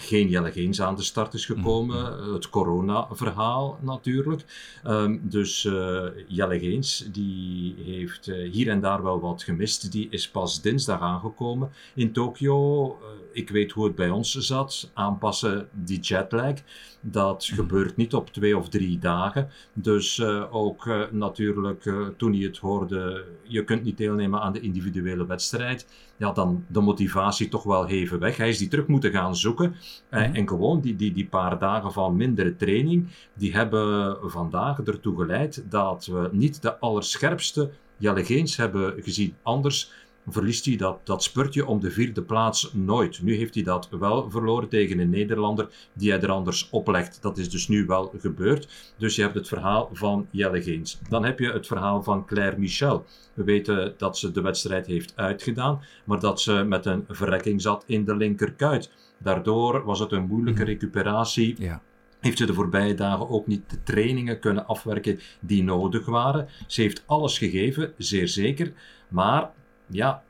geen 0.00 0.28
Jelle 0.28 0.52
Geens 0.52 0.80
aan 0.80 0.96
de 0.96 1.02
start 1.02 1.34
is 1.34 1.46
gekomen. 1.46 2.00
Mm-hmm. 2.00 2.32
Het 2.32 2.48
corona-verhaal 2.48 3.78
natuurlijk. 3.82 4.44
Um, 4.86 5.20
dus 5.22 5.64
uh, 5.64 6.04
Jelle 6.26 6.58
Geens 6.58 7.08
die 7.12 7.74
heeft 7.84 8.26
uh, 8.26 8.52
hier 8.52 8.68
en 8.68 8.80
daar 8.80 9.02
wel 9.02 9.20
wat 9.20 9.42
gemist. 9.42 9.92
Die 9.92 10.08
is 10.10 10.28
pas 10.28 10.62
dinsdag 10.62 11.00
aangekomen 11.00 11.70
in 11.94 12.12
Tokio. 12.12 12.86
Uh, 12.86 13.06
ik 13.32 13.50
weet 13.50 13.72
hoe 13.72 13.84
het 13.84 13.94
bij 13.94 14.10
ons 14.10 14.34
zat. 14.34 14.90
Aanpassen 14.94 15.68
die 15.72 16.00
jetlag. 16.00 16.54
Dat 17.00 17.48
mm-hmm. 17.48 17.66
gebeurt 17.66 17.96
niet 17.96 18.14
op 18.14 18.32
twee 18.32 18.56
of 18.56 18.68
drie 18.68 18.98
dagen. 18.98 19.50
Dus 19.72 20.22
ook 20.50 21.08
natuurlijk 21.10 21.92
toen 22.16 22.32
hij 22.32 22.42
het 22.42 22.58
hoorde, 22.58 23.24
je 23.42 23.64
kunt 23.64 23.82
niet 23.82 23.96
deelnemen 23.96 24.40
aan 24.40 24.52
de 24.52 24.60
individuele 24.60 25.26
wedstrijd. 25.26 25.86
Ja, 26.18 26.32
dan 26.32 26.64
de 26.68 26.80
motivatie 26.80 27.48
toch 27.48 27.62
wel 27.62 27.86
even 27.86 28.18
weg. 28.18 28.36
Hij 28.36 28.48
is 28.48 28.58
die 28.58 28.68
terug 28.68 28.86
moeten 28.86 29.12
gaan 29.12 29.36
zoeken. 29.36 29.76
Mm-hmm. 30.10 30.34
En 30.34 30.48
gewoon 30.48 30.80
die, 30.80 30.96
die, 30.96 31.12
die 31.12 31.26
paar 31.26 31.58
dagen 31.58 31.92
van 31.92 32.16
mindere 32.16 32.56
training, 32.56 33.08
die 33.34 33.52
hebben 33.52 34.16
vandaag 34.30 34.78
ertoe 34.78 35.16
geleid 35.16 35.64
dat 35.68 36.06
we 36.06 36.28
niet 36.32 36.62
de 36.62 36.78
allerscherpste 36.78 37.70
Jelle 37.96 38.24
Geens 38.24 38.56
hebben 38.56 39.02
gezien. 39.02 39.34
Anders 39.42 39.92
verliest 40.32 40.64
hij 40.64 40.76
dat, 40.76 41.06
dat 41.06 41.22
spurtje 41.22 41.66
om 41.66 41.80
de 41.80 41.90
vierde 41.90 42.22
plaats 42.22 42.72
nooit. 42.72 43.22
Nu 43.22 43.34
heeft 43.34 43.54
hij 43.54 43.62
dat 43.62 43.88
wel 43.90 44.30
verloren 44.30 44.68
tegen 44.68 44.98
een 44.98 45.10
Nederlander 45.10 45.68
die 45.92 46.10
hij 46.10 46.20
er 46.20 46.30
anders 46.30 46.68
oplegt. 46.70 47.22
Dat 47.22 47.38
is 47.38 47.50
dus 47.50 47.68
nu 47.68 47.86
wel 47.86 48.14
gebeurd. 48.18 48.68
Dus 48.96 49.16
je 49.16 49.22
hebt 49.22 49.34
het 49.34 49.48
verhaal 49.48 49.90
van 49.92 50.26
Jelle 50.30 50.62
Geens. 50.62 51.00
Dan 51.08 51.24
heb 51.24 51.38
je 51.38 51.52
het 51.52 51.66
verhaal 51.66 52.02
van 52.02 52.26
Claire 52.26 52.58
Michel. 52.58 53.04
We 53.34 53.44
weten 53.44 53.94
dat 53.96 54.18
ze 54.18 54.30
de 54.30 54.40
wedstrijd 54.40 54.86
heeft 54.86 55.12
uitgedaan, 55.16 55.80
maar 56.04 56.20
dat 56.20 56.40
ze 56.40 56.52
met 56.52 56.86
een 56.86 57.04
verrekking 57.08 57.62
zat 57.62 57.84
in 57.86 58.04
de 58.04 58.16
linkerkuit. 58.16 58.90
Daardoor 59.18 59.84
was 59.84 59.98
het 59.98 60.12
een 60.12 60.26
moeilijke 60.26 60.62
mhm. 60.62 60.70
recuperatie. 60.70 61.54
Ja. 61.58 61.80
heeft 62.20 62.38
ze 62.38 62.46
de 62.46 62.54
voorbije 62.54 62.94
dagen 62.94 63.28
ook 63.28 63.46
niet 63.46 63.70
de 63.70 63.82
trainingen 63.82 64.38
kunnen 64.38 64.66
afwerken 64.66 65.20
die 65.40 65.62
nodig 65.62 66.06
waren. 66.06 66.48
Ze 66.66 66.80
heeft 66.80 67.02
alles 67.06 67.38
gegeven, 67.38 67.92
zeer 67.96 68.28
zeker. 68.28 68.72
Maar 69.08 69.50
ja, 69.88 70.22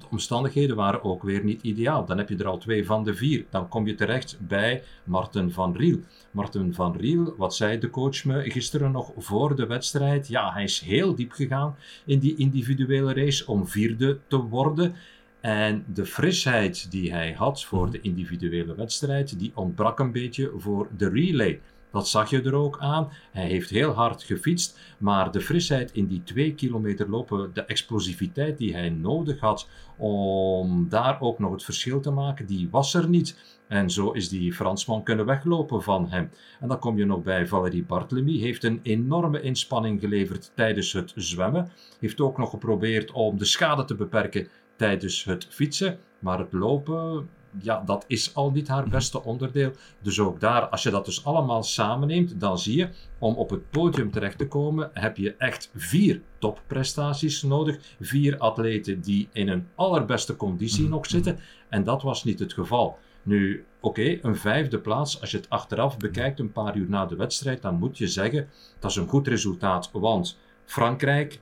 de 0.00 0.06
omstandigheden 0.10 0.76
waren 0.76 1.04
ook 1.04 1.22
weer 1.22 1.44
niet 1.44 1.62
ideaal. 1.62 2.04
Dan 2.04 2.18
heb 2.18 2.28
je 2.28 2.36
er 2.36 2.46
al 2.46 2.58
twee 2.58 2.86
van 2.86 3.04
de 3.04 3.14
vier. 3.14 3.44
Dan 3.50 3.68
kom 3.68 3.86
je 3.86 3.94
terecht 3.94 4.38
bij 4.40 4.82
Marten 5.04 5.52
van 5.52 5.76
Riel. 5.76 5.98
Marten 6.30 6.74
van 6.74 6.96
Riel, 6.96 7.34
wat 7.36 7.54
zei 7.54 7.78
de 7.78 7.90
coach 7.90 8.24
me 8.24 8.50
gisteren 8.50 8.92
nog 8.92 9.12
voor 9.16 9.56
de 9.56 9.66
wedstrijd? 9.66 10.28
Ja, 10.28 10.52
hij 10.52 10.62
is 10.62 10.80
heel 10.80 11.14
diep 11.14 11.32
gegaan 11.32 11.76
in 12.04 12.18
die 12.18 12.36
individuele 12.36 13.14
race 13.14 13.46
om 13.46 13.68
vierde 13.68 14.18
te 14.26 14.36
worden. 14.36 14.94
En 15.40 15.84
de 15.94 16.06
frisheid 16.06 16.90
die 16.90 17.12
hij 17.12 17.32
had 17.32 17.64
voor 17.64 17.90
de 17.90 18.00
individuele 18.00 18.74
wedstrijd, 18.74 19.38
die 19.38 19.52
ontbrak 19.54 19.98
een 19.98 20.12
beetje 20.12 20.52
voor 20.56 20.88
de 20.96 21.08
relay. 21.08 21.60
Dat 21.92 22.08
zag 22.08 22.30
je 22.30 22.42
er 22.42 22.54
ook 22.54 22.78
aan. 22.78 23.08
Hij 23.32 23.46
heeft 23.46 23.70
heel 23.70 23.92
hard 23.92 24.22
gefietst, 24.22 24.78
maar 24.98 25.30
de 25.30 25.40
frisheid 25.40 25.92
in 25.92 26.06
die 26.06 26.22
twee 26.22 26.54
kilometer 26.54 27.10
lopen, 27.10 27.50
de 27.54 27.64
explosiviteit 27.64 28.58
die 28.58 28.74
hij 28.74 28.90
nodig 28.90 29.40
had 29.40 29.68
om 29.96 30.88
daar 30.88 31.20
ook 31.20 31.38
nog 31.38 31.52
het 31.52 31.64
verschil 31.64 32.00
te 32.00 32.10
maken, 32.10 32.46
die 32.46 32.68
was 32.70 32.94
er 32.94 33.08
niet. 33.08 33.58
En 33.68 33.90
zo 33.90 34.10
is 34.10 34.28
die 34.28 34.52
Fransman 34.52 35.02
kunnen 35.02 35.26
weglopen 35.26 35.82
van 35.82 36.08
hem. 36.08 36.30
En 36.60 36.68
dan 36.68 36.78
kom 36.78 36.98
je 36.98 37.04
nog 37.04 37.22
bij 37.22 37.46
Valérie 37.46 37.84
Bartlemy. 37.84 38.38
Heeft 38.38 38.64
een 38.64 38.80
enorme 38.82 39.40
inspanning 39.40 40.00
geleverd 40.00 40.52
tijdens 40.54 40.92
het 40.92 41.12
zwemmen. 41.16 41.70
Heeft 42.00 42.20
ook 42.20 42.38
nog 42.38 42.50
geprobeerd 42.50 43.10
om 43.12 43.38
de 43.38 43.44
schade 43.44 43.84
te 43.84 43.94
beperken 43.94 44.48
tijdens 44.76 45.24
het 45.24 45.46
fietsen. 45.50 45.98
Maar 46.18 46.38
het 46.38 46.52
lopen, 46.52 47.28
ja, 47.58 47.82
dat 47.86 48.04
is 48.06 48.34
al 48.34 48.50
niet 48.50 48.68
haar 48.68 48.88
beste 48.88 49.24
onderdeel. 49.24 49.72
Dus 50.02 50.20
ook 50.20 50.40
daar, 50.40 50.68
als 50.68 50.82
je 50.82 50.90
dat 50.90 51.04
dus 51.04 51.24
allemaal 51.24 51.62
samenneemt, 51.62 52.40
dan 52.40 52.58
zie 52.58 52.76
je, 52.76 52.88
om 53.18 53.34
op 53.34 53.50
het 53.50 53.70
podium 53.70 54.10
terecht 54.10 54.38
te 54.38 54.48
komen, 54.48 54.90
heb 54.92 55.16
je 55.16 55.34
echt 55.36 55.70
vier 55.74 56.20
topprestaties 56.38 57.42
nodig. 57.42 57.78
Vier 58.00 58.38
atleten 58.38 59.00
die 59.00 59.28
in 59.32 59.48
een 59.48 59.66
allerbeste 59.74 60.36
conditie 60.36 60.88
nog 60.88 61.06
zitten. 61.06 61.38
En 61.68 61.84
dat 61.84 62.02
was 62.02 62.24
niet 62.24 62.38
het 62.38 62.52
geval. 62.52 62.98
Nu, 63.22 63.64
oké, 63.80 64.18
een 64.22 64.36
vijfde 64.36 64.78
plaats, 64.78 65.20
als 65.20 65.30
je 65.30 65.36
het 65.36 65.50
achteraf 65.50 65.96
bekijkt, 65.96 66.38
een 66.38 66.52
paar 66.52 66.76
uur 66.76 66.88
na 66.88 67.06
de 67.06 67.16
wedstrijd, 67.16 67.62
dan 67.62 67.78
moet 67.78 67.98
je 67.98 68.08
zeggen, 68.08 68.48
dat 68.78 68.90
is 68.90 68.96
een 68.96 69.08
goed 69.08 69.28
resultaat. 69.28 69.90
Want 69.92 70.38
Frankrijk 70.64 71.40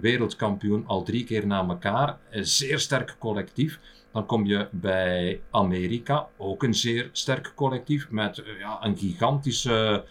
wereldkampioen 0.00 0.86
al 0.86 1.02
drie 1.02 1.24
keer 1.24 1.46
na 1.46 1.66
elkaar. 1.68 2.18
Een 2.30 2.46
zeer 2.46 2.78
sterk 2.78 3.16
collectief. 3.18 3.80
Dan 4.12 4.26
kom 4.26 4.46
je 4.46 4.68
bij 4.70 5.40
Amerika, 5.50 6.28
ook 6.36 6.62
een 6.62 6.74
zeer 6.74 7.08
sterk 7.12 7.52
collectief 7.54 8.10
met 8.10 8.38
eh, 8.38 8.58
ja, 8.58 8.84
een 8.84 8.98
gigantische 8.98 10.04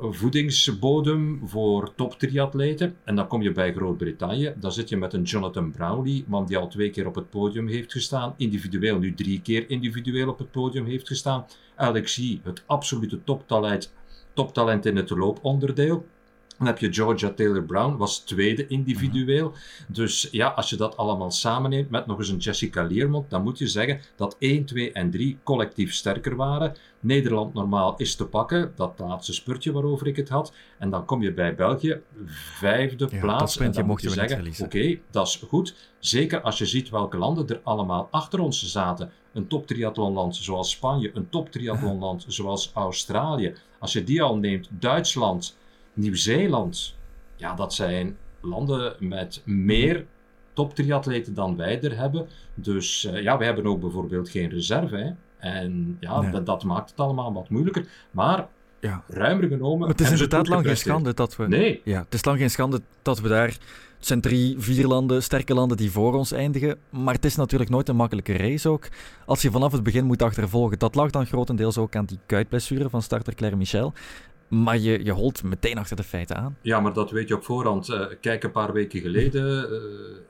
voedingsbodem 0.00 1.40
voor 1.44 1.94
top 1.94 2.18
triatleten. 2.18 2.96
En 3.04 3.16
dan 3.16 3.26
kom 3.26 3.42
je 3.42 3.52
bij 3.52 3.72
Groot-Brittannië. 3.72 4.54
Dan 4.56 4.72
zit 4.72 4.88
je 4.88 4.96
met 4.96 5.12
een 5.12 5.22
Jonathan 5.22 5.70
Brownlee, 5.70 6.24
man 6.26 6.46
die 6.46 6.56
al 6.56 6.68
twee 6.68 6.90
keer 6.90 7.06
op 7.06 7.14
het 7.14 7.30
podium 7.30 7.68
heeft 7.68 7.92
gestaan. 7.92 8.34
Individueel 8.36 8.98
nu 8.98 9.14
drie 9.14 9.40
keer 9.40 9.70
individueel 9.70 10.28
op 10.28 10.38
het 10.38 10.50
podium 10.50 10.86
heeft 10.86 11.06
gestaan. 11.06 11.46
Alexi, 11.74 12.40
het 12.44 12.62
absolute 12.66 13.24
toptalent, 13.24 13.92
toptalent 14.34 14.86
in 14.86 14.96
het 14.96 15.10
looponderdeel. 15.10 16.06
Dan 16.58 16.66
heb 16.66 16.78
je 16.78 16.92
Georgia 16.92 17.30
Taylor 17.30 17.62
Brown, 17.62 17.96
was 17.96 18.18
tweede 18.18 18.66
individueel. 18.66 19.52
Dus 19.88 20.28
ja, 20.30 20.48
als 20.48 20.70
je 20.70 20.76
dat 20.76 20.96
allemaal 20.96 21.30
samenneemt 21.30 21.90
met 21.90 22.06
nog 22.06 22.18
eens 22.18 22.28
een 22.28 22.36
Jessica 22.36 22.86
Learmont, 22.86 23.30
dan 23.30 23.42
moet 23.42 23.58
je 23.58 23.68
zeggen 23.68 24.00
dat 24.16 24.36
1, 24.38 24.64
2 24.64 24.92
en 24.92 25.10
3 25.10 25.38
collectief 25.42 25.94
sterker 25.94 26.36
waren. 26.36 26.74
Nederland 27.00 27.54
normaal 27.54 27.96
is 27.96 28.16
te 28.16 28.26
pakken, 28.26 28.72
dat 28.76 28.98
laatste 28.98 29.32
spurtje 29.32 29.72
waarover 29.72 30.06
ik 30.06 30.16
het 30.16 30.28
had. 30.28 30.52
En 30.78 30.90
dan 30.90 31.04
kom 31.04 31.22
je 31.22 31.32
bij 31.32 31.54
België, 31.54 32.00
vijfde 32.58 33.08
plaats. 33.20 33.56
en 33.58 33.72
dan 33.72 33.86
moet 33.86 34.02
je 34.02 34.10
zeggen, 34.10 34.64
oké, 34.64 34.98
dat 35.10 35.26
is 35.26 35.42
goed. 35.48 35.74
Zeker 35.98 36.40
als 36.40 36.58
je 36.58 36.66
ziet 36.66 36.90
welke 36.90 37.16
landen 37.16 37.48
er 37.48 37.60
allemaal 37.64 38.08
achter 38.10 38.40
ons 38.40 38.66
zaten. 38.66 39.10
Een 39.32 39.46
top 39.46 39.66
triathlonland 39.66 40.36
zoals 40.36 40.70
Spanje, 40.70 41.10
een 41.14 41.28
top 41.28 41.50
triathlonland 41.50 42.24
zoals 42.28 42.70
Australië. 42.74 43.54
Als 43.78 43.92
je 43.92 44.04
die 44.04 44.22
al 44.22 44.36
neemt, 44.36 44.68
Duitsland... 44.70 45.56
Nieuw-Zeeland, 45.96 46.96
ja, 47.36 47.54
dat 47.54 47.74
zijn 47.74 48.16
landen 48.40 48.96
met 48.98 49.42
meer 49.44 50.04
top-triatleten 50.52 51.34
dan 51.34 51.56
wij 51.56 51.82
er 51.82 51.96
hebben. 51.96 52.26
Dus 52.54 53.04
uh, 53.04 53.22
ja, 53.22 53.38
wij 53.38 53.46
hebben 53.46 53.66
ook 53.66 53.80
bijvoorbeeld 53.80 54.28
geen 54.28 54.48
reserve. 54.48 54.96
Hè. 54.96 55.10
En 55.38 55.96
ja, 56.00 56.30
dat, 56.30 56.46
dat, 56.46 56.64
maakt 56.64 56.90
het 56.90 57.00
allemaal 57.00 57.32
wat 57.32 57.48
moeilijker. 57.48 57.86
Maar 58.10 58.46
ja. 58.80 59.02
ruimer 59.08 59.48
genomen. 59.48 59.88
het 59.88 60.00
is 60.00 60.10
inderdaad 60.10 60.48
lang 60.48 60.66
geen 60.66 60.76
schande 60.76 61.14
dat 61.14 61.36
we. 61.36 61.48
Nee. 61.48 61.80
Ja, 61.84 62.00
het 62.00 62.14
is 62.14 62.24
lang 62.24 62.38
geen 62.38 62.50
schande 62.50 62.80
dat 63.02 63.20
we 63.20 63.28
daar. 63.28 63.56
Het 63.96 64.06
zijn 64.06 64.20
drie, 64.20 64.54
vier 64.58 64.86
landen, 64.86 65.22
sterke 65.22 65.54
landen 65.54 65.76
die 65.76 65.90
voor 65.90 66.14
ons 66.14 66.32
eindigen. 66.32 66.78
Maar 66.90 67.14
het 67.14 67.24
is 67.24 67.36
natuurlijk 67.36 67.70
nooit 67.70 67.88
een 67.88 67.96
makkelijke 67.96 68.36
race 68.36 68.68
ook. 68.68 68.88
Als 69.26 69.42
je 69.42 69.50
vanaf 69.50 69.72
het 69.72 69.82
begin 69.82 70.04
moet 70.04 70.22
achtervolgen. 70.22 70.78
Dat 70.78 70.94
lag 70.94 71.10
dan 71.10 71.26
grotendeels 71.26 71.78
ook 71.78 71.96
aan 71.96 72.04
die 72.04 72.18
kuitblessure 72.26 72.88
van 72.90 73.02
starter 73.02 73.34
Claire 73.34 73.56
Michel. 73.56 73.92
Maar 74.48 74.78
je, 74.78 75.04
je 75.04 75.12
holt 75.12 75.42
meteen 75.42 75.78
achter 75.78 75.96
de 75.96 76.02
feiten 76.02 76.36
aan. 76.36 76.56
Ja, 76.60 76.80
maar 76.80 76.92
dat 76.92 77.10
weet 77.10 77.28
je 77.28 77.34
op 77.34 77.44
voorhand. 77.44 77.88
Uh, 77.88 78.06
kijk, 78.20 78.44
een 78.44 78.50
paar 78.50 78.72
weken 78.72 79.00
geleden, 79.00 79.72
uh, 79.72 79.78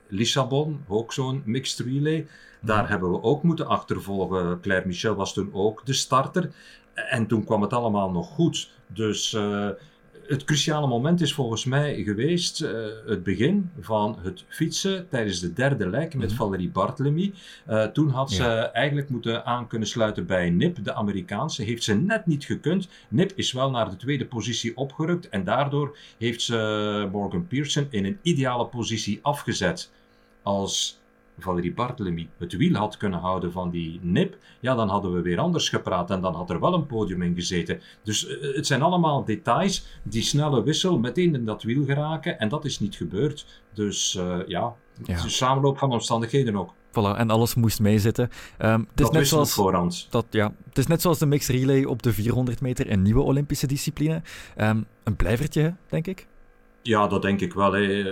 Lissabon, 0.09 0.85
ook 0.89 1.13
zo'n 1.13 1.43
mixed 1.45 1.87
relay. 1.87 2.27
Daar 2.61 2.83
mhm. 2.83 2.91
hebben 2.91 3.11
we 3.11 3.23
ook 3.23 3.43
moeten 3.43 3.67
achtervolgen. 3.67 4.61
Claire 4.61 4.87
Michel 4.87 5.15
was 5.15 5.33
toen 5.33 5.51
ook 5.53 5.87
de 5.87 5.93
starter. 5.93 6.51
En 6.95 7.27
toen 7.27 7.45
kwam 7.45 7.63
het 7.63 7.73
allemaal 7.73 8.11
nog 8.11 8.29
goed. 8.29 8.71
Dus 8.87 9.33
uh, 9.33 9.69
het 10.29 10.45
cruciale 10.45 10.87
moment 10.87 11.21
is 11.21 11.35
volgens 11.35 11.65
mij 11.65 12.03
geweest 12.03 12.63
uh, 12.63 12.71
het 13.07 13.23
begin 13.23 13.71
van 13.81 14.19
het 14.23 14.45
fietsen 14.49 15.09
tijdens 15.09 15.41
de 15.41 15.53
derde 15.53 15.89
lek 15.89 16.15
met 16.15 16.31
mm 16.31 16.37
Valerie 16.37 16.71
Bartlemy. 16.71 17.33
Uh, 17.69 17.85
toen 17.85 18.09
had 18.11 18.31
ze 18.31 18.45
eigenlijk 18.73 19.09
moeten 19.09 19.45
aan 19.45 19.67
kunnen 19.67 19.89
sluiten 19.89 20.27
bij 20.27 20.51
Nip, 20.51 20.85
de 20.85 20.95
Amerikaanse. 20.95 21.63
Heeft 21.63 21.85
ze 21.85 21.95
net 21.95 22.27
niet 22.27 22.45
gekund. 22.45 22.89
Nip 23.09 23.33
is 23.35 23.53
wel 23.53 23.71
naar 23.71 23.91
de 23.91 23.97
tweede 23.97 24.27
positie 24.27 24.77
opgerukt 24.77 25.29
en 25.29 25.45
daardoor 25.45 25.97
heeft 26.19 26.43
ze 26.43 27.09
Morgan 27.13 27.47
Pearson 27.47 27.87
in 27.91 28.05
een 28.05 28.19
ideale 28.23 28.67
positie 28.67 29.19
afgezet. 29.23 29.91
Als 30.43 31.01
Valerie 31.39 31.73
Barthélemy 31.73 32.29
het 32.39 32.57
wiel 32.57 32.75
had 32.75 32.97
kunnen 32.97 33.21
houden 33.21 33.53
van 33.53 33.71
die 33.71 34.01
nip, 34.03 34.37
ja, 34.61 34.75
dan 34.75 34.89
hadden 34.89 35.13
we 35.13 35.21
weer 35.21 35.39
anders 35.39 35.69
gepraat 35.69 36.11
en 36.11 36.21
dan 36.21 36.35
had 36.35 36.51
er 36.51 36.61
wel 36.61 36.75
een 36.75 36.87
podium 36.87 37.23
in 37.23 37.35
gezeten. 37.35 37.81
Dus 38.03 38.29
uh, 38.29 38.55
het 38.55 38.67
zijn 38.67 38.83
allemaal 38.83 39.25
details, 39.25 39.87
die 40.03 40.23
snelle 40.23 40.63
wissel, 40.63 40.99
meteen 40.99 41.35
in 41.35 41.45
dat 41.45 41.63
wiel 41.63 41.85
geraken 41.85 42.39
en 42.39 42.49
dat 42.49 42.65
is 42.65 42.81
niet 42.81 42.95
gebeurd. 42.95 43.47
Dus 43.73 44.15
uh, 44.15 44.39
ja. 44.47 44.75
Het 44.99 45.09
is 45.09 45.23
een 45.23 45.31
samenloop 45.31 45.79
van 45.79 45.93
omstandigheden 45.93 46.57
ook. 46.57 46.75
Voilà, 46.91 47.17
en 47.17 47.31
alles 47.31 47.55
moest 47.55 47.81
meezitten. 47.81 48.31
Um, 48.59 48.81
het 48.81 49.01
is 49.01 49.05
dat 49.05 49.13
net 49.13 49.29
zoals, 49.29 49.53
voorhand. 49.53 50.07
Dat, 50.11 50.27
ja, 50.31 50.53
het 50.69 50.79
is 50.79 50.87
net 50.87 51.03
zoals 51.03 51.19
de 51.19 51.27
mixed 51.27 51.57
relay 51.57 51.85
op 51.85 52.03
de 52.03 52.13
400 52.13 52.61
meter, 52.61 52.91
een 52.91 53.03
nieuwe 53.03 53.21
Olympische 53.21 53.67
discipline. 53.67 54.23
Um, 54.57 54.87
een 55.05 55.17
blijvertje, 55.17 55.75
denk 55.89 56.07
ik. 56.07 56.27
Ja, 56.87 57.07
dat 57.07 57.23
denk 57.23 57.41
ik 57.41 57.53
wel. 57.53 57.73
Hè. 57.73 58.05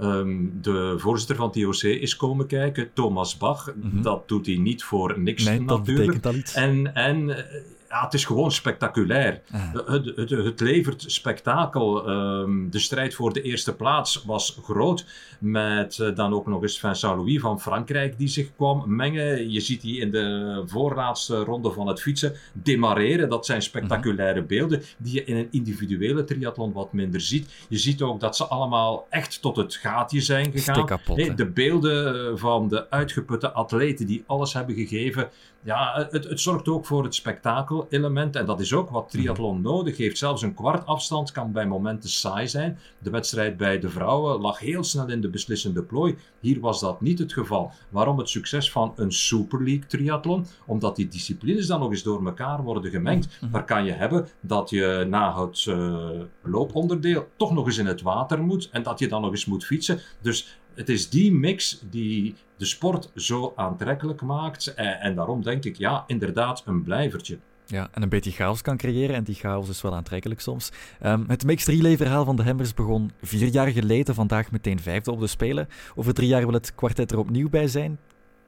Um, 0.00 0.58
de 0.62 0.94
voorzitter 0.98 1.36
van 1.36 1.46
het 1.46 1.56
IOC 1.56 1.82
is 1.82 2.16
komen 2.16 2.46
kijken, 2.46 2.90
Thomas 2.92 3.36
Bach. 3.36 3.74
Mm 3.74 3.90
-hmm. 3.90 4.02
Dat 4.02 4.28
doet 4.28 4.46
hij 4.46 4.56
niet 4.56 4.84
voor 4.84 5.20
niks 5.20 5.44
nee, 5.44 5.60
natuurlijk. 5.60 5.86
Dat 5.86 5.94
betekent 5.94 6.26
al 6.26 6.34
iets. 6.34 6.54
En, 6.54 6.94
en 6.94 7.46
ja, 7.88 8.04
het 8.04 8.14
is 8.14 8.24
gewoon 8.24 8.52
spectaculair. 8.52 9.40
Het, 9.52 10.16
het, 10.16 10.30
het, 10.30 10.60
levert 10.60 11.04
spektakel. 11.06 12.10
Um, 12.10 12.70
de 12.70 12.78
strijd 12.78 13.14
voor 13.14 13.32
de 13.32 13.42
eerste 13.42 13.74
plaats 13.74 14.24
was 14.24 14.58
groot. 14.62 15.04
Met 15.38 15.98
uh, 15.98 16.14
dan 16.14 16.32
ook 16.32 16.46
nog 16.46 16.62
eens 16.62 16.78
Vincent 16.78 17.16
Louis 17.16 17.40
van 17.40 17.60
Frankrijk 17.60 18.18
die 18.18 18.28
zich 18.28 18.54
kwam 18.56 18.84
mengen. 18.86 19.50
Je 19.50 19.60
ziet 19.60 19.80
die 19.80 20.00
in 20.00 20.10
de 20.10 20.62
voorlaatste 20.66 21.36
ronde 21.36 21.72
van 21.72 21.86
het 21.86 22.00
fietsen 22.00 22.34
demareren. 22.52 23.28
Dat 23.28 23.46
zijn 23.46 23.62
spectaculaire 23.62 24.38
-hmm. 24.38 24.48
beelden 24.48 24.82
die 24.98 25.14
je 25.14 25.24
in 25.24 25.36
een 25.36 25.48
individuele 25.50 26.24
triathlon 26.24 26.72
wat 26.72 26.92
minder 26.92 27.20
ziet. 27.20 27.66
Je 27.68 27.78
ziet 27.78 28.02
ook 28.02 28.20
dat 28.20 28.36
ze 28.36 28.44
allemaal 28.44 29.06
echt 29.10 29.42
tot 29.42 29.56
het 29.56 29.74
gaatje 29.74 30.20
zijn 30.20 30.52
gegaan. 30.52 30.86
Kapot, 30.86 31.36
de 31.36 31.46
beelden 31.46 32.38
van 32.38 32.68
de 32.68 32.90
uitgeputte 32.90 33.52
atleten 33.52 34.06
die 34.06 34.24
alles 34.26 34.52
hebben 34.52 34.74
gegeven. 34.74 35.28
Ja, 35.62 36.06
het, 36.10 36.24
het 36.24 36.40
zorgt 36.40 36.68
ook 36.68 36.86
voor 36.86 37.04
het 37.04 37.14
spektakel 37.14 37.75
element. 37.88 38.36
En 38.36 38.46
dat 38.46 38.60
is 38.60 38.72
ook 38.72 38.90
wat 38.90 39.10
triathlon 39.10 39.60
nodig 39.60 39.96
heeft. 39.96 40.18
Zelfs 40.18 40.42
een 40.42 40.54
kwart 40.54 40.86
afstand 40.86 41.32
kan 41.32 41.52
bij 41.52 41.66
momenten 41.66 42.10
saai 42.10 42.48
zijn. 42.48 42.78
De 42.98 43.10
wedstrijd 43.10 43.56
bij 43.56 43.78
de 43.78 43.88
vrouwen 43.88 44.40
lag 44.40 44.58
heel 44.58 44.84
snel 44.84 45.08
in 45.08 45.20
de 45.20 45.28
beslissende 45.28 45.82
plooi. 45.82 46.16
Hier 46.40 46.60
was 46.60 46.80
dat 46.80 47.00
niet 47.00 47.18
het 47.18 47.32
geval. 47.32 47.72
Waarom 47.88 48.18
het 48.18 48.28
succes 48.28 48.70
van 48.72 48.92
een 48.96 49.12
Super 49.12 49.62
League 49.62 49.86
triathlon? 49.86 50.46
Omdat 50.66 50.96
die 50.96 51.08
disciplines 51.08 51.66
dan 51.66 51.80
nog 51.80 51.90
eens 51.90 52.02
door 52.02 52.26
elkaar 52.26 52.62
worden 52.62 52.90
gemengd. 52.90 53.38
Mm 53.40 53.50
Daar 53.50 53.64
kan 53.64 53.84
je 53.84 53.92
hebben 53.92 54.28
dat 54.40 54.70
je 54.70 55.06
na 55.08 55.40
het 55.40 55.64
uh, 55.64 56.20
looponderdeel 56.42 57.28
toch 57.36 57.52
nog 57.52 57.66
eens 57.66 57.78
in 57.78 57.86
het 57.86 58.02
water 58.02 58.42
moet. 58.42 58.68
En 58.70 58.82
dat 58.82 58.98
je 58.98 59.08
dan 59.08 59.22
nog 59.22 59.30
eens 59.30 59.46
moet 59.46 59.64
fietsen. 59.64 60.00
Dus 60.20 60.58
het 60.74 60.88
is 60.88 61.10
die 61.10 61.32
mix 61.32 61.82
die 61.90 62.34
de 62.56 62.64
sport 62.64 63.10
zo 63.14 63.52
aantrekkelijk 63.56 64.22
maakt. 64.22 64.74
En, 64.74 65.00
en 65.00 65.14
daarom 65.14 65.42
denk 65.42 65.64
ik, 65.64 65.76
ja, 65.76 66.04
inderdaad, 66.06 66.62
een 66.66 66.82
blijvertje. 66.82 67.38
Ja, 67.66 67.88
en 67.92 68.02
een 68.02 68.08
beetje 68.08 68.30
chaos 68.30 68.62
kan 68.62 68.76
creëren. 68.76 69.16
En 69.16 69.24
die 69.24 69.34
chaos 69.34 69.68
is 69.68 69.82
wel 69.82 69.94
aantrekkelijk 69.94 70.40
soms. 70.40 70.70
Um, 71.04 71.24
het 71.26 71.44
mixed 71.44 71.74
relay-verhaal 71.74 72.24
van 72.24 72.36
de 72.36 72.42
Hammers 72.42 72.74
begon 72.74 73.10
vier 73.22 73.48
jaar 73.48 73.68
geleden. 73.68 74.14
Vandaag 74.14 74.50
meteen 74.50 74.80
vijfde 74.80 75.12
op 75.12 75.20
de 75.20 75.26
Spelen. 75.26 75.68
Over 75.94 76.14
drie 76.14 76.28
jaar 76.28 76.44
wil 76.44 76.52
het 76.52 76.74
kwartet 76.74 77.12
er 77.12 77.18
opnieuw 77.18 77.48
bij 77.48 77.68
zijn. 77.68 77.98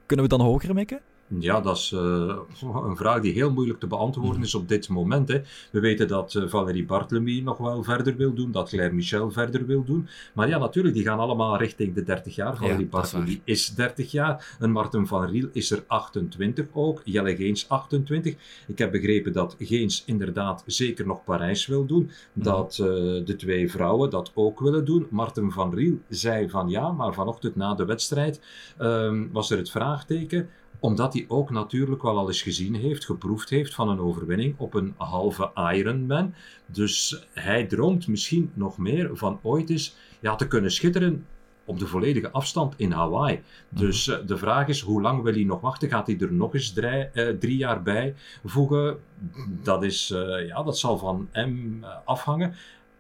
Kunnen 0.07 0.29
we 0.29 0.37
dan 0.37 0.47
hoger 0.47 0.75
mikken? 0.75 1.01
Ja, 1.39 1.61
dat 1.61 1.77
is 1.77 1.93
uh, 1.93 2.37
een 2.63 2.97
vraag 2.97 3.21
die 3.21 3.33
heel 3.33 3.53
moeilijk 3.53 3.81
te 3.81 3.87
beantwoorden 3.87 4.43
is 4.43 4.55
op 4.55 4.69
dit 4.69 4.89
moment. 4.89 5.29
Hè. 5.29 5.41
We 5.71 5.81
weten 5.81 6.09
dat 6.09 6.35
uh, 6.35 6.49
Valérie 6.49 6.85
Bartlemy 6.85 7.41
nog 7.41 7.59
wel 7.59 7.83
verder 7.83 8.17
wil 8.17 8.35
doen, 8.35 8.53
dat 8.53 8.69
Claire 8.69 8.95
Michel 8.95 9.31
verder 9.31 9.67
wil 9.67 9.85
doen. 9.85 10.09
Maar 10.35 10.49
ja, 10.49 10.59
natuurlijk, 10.59 10.95
die 10.95 11.05
gaan 11.05 11.19
allemaal 11.19 11.59
richting 11.59 11.95
de 11.95 12.03
30 12.03 12.35
jaar. 12.35 12.57
Valérie 12.57 12.81
ja, 12.81 12.87
Bartlemy 12.87 13.41
is, 13.45 13.69
is 13.69 13.75
30 13.75 14.11
jaar. 14.11 14.57
En 14.59 14.71
Martin 14.71 15.07
van 15.07 15.25
Riel 15.27 15.49
is 15.53 15.71
er 15.71 15.85
28 15.87 16.67
ook. 16.73 17.03
Jelle 17.05 17.37
Geens 17.37 17.69
28. 17.69 18.35
Ik 18.67 18.79
heb 18.79 18.91
begrepen 18.91 19.33
dat 19.33 19.57
Geens 19.59 20.03
inderdaad 20.07 20.63
zeker 20.67 21.07
nog 21.07 21.25
Parijs 21.25 21.67
wil 21.67 21.87
doen. 21.87 22.11
Mhm. 22.33 22.45
Dat 22.45 22.79
uh, 22.81 22.87
de 23.25 23.35
twee 23.37 23.71
vrouwen 23.71 24.11
dat 24.11 24.31
ook 24.35 24.61
willen 24.61 24.85
doen. 24.85 25.07
Martin 25.11 25.51
van 25.51 25.75
Riel 25.75 25.99
zei 26.09 26.49
van 26.49 26.69
ja, 26.69 26.93
maar 26.93 27.15
vanochtend 27.15 27.57
na 27.57 27.75
de 27.75 27.85
wedstrijd 27.85 28.41
um, 28.81 29.29
was 29.33 29.51
er 29.51 29.59
het 29.59 29.71
vraagteken 29.71 30.49
omdat 30.81 31.13
hij 31.13 31.25
ook 31.29 31.51
natuurlijk 31.51 32.03
wel 32.03 32.19
al 32.19 32.29
eens 32.29 32.43
gezien 32.43 32.75
heeft, 32.75 33.05
geproefd 33.05 33.51
heeft 33.51 33.75
van 33.75 33.89
een 33.89 34.01
overwinning 34.01 34.55
op 34.59 34.75
een 34.75 34.95
halve 34.97 35.51
Ironman. 35.55 36.35
Dus 36.67 37.27
hij 37.33 37.67
droomt 37.67 38.07
misschien 38.07 38.51
nog 38.55 38.79
meer 38.79 39.11
van 39.13 39.39
ooit 39.43 39.71
eens 39.71 39.97
ja, 40.21 40.35
te 40.35 40.47
kunnen 40.47 40.71
schitteren 40.71 41.27
op 41.65 41.79
de 41.79 41.87
volledige 41.87 42.31
afstand 42.31 42.75
in 42.77 42.93
Hawaii. 42.93 43.41
Dus 43.69 44.07
mhm. 44.07 44.21
eh, 44.21 44.27
de 44.27 44.37
vraag 44.37 44.69
is, 44.69 44.81
hoe 44.81 45.03
lang 45.03 45.23
wil 45.23 45.33
hij 45.33 45.45
nog 45.45 45.61
wachten? 45.61 45.89
Gaat 45.89 46.07
hij 46.07 46.19
er 46.19 46.33
nog 46.33 46.55
eens 46.55 46.73
drie, 46.73 47.09
uh, 47.13 47.29
drie 47.29 47.57
jaar 47.57 47.83
bij 47.83 48.15
voegen? 48.45 48.99
Dat, 49.63 49.85
is, 49.85 50.11
uh, 50.11 50.47
ja, 50.47 50.63
dat 50.63 50.79
zal 50.79 50.99
van 50.99 51.29
hem 51.31 51.85
afhangen. 52.05 52.55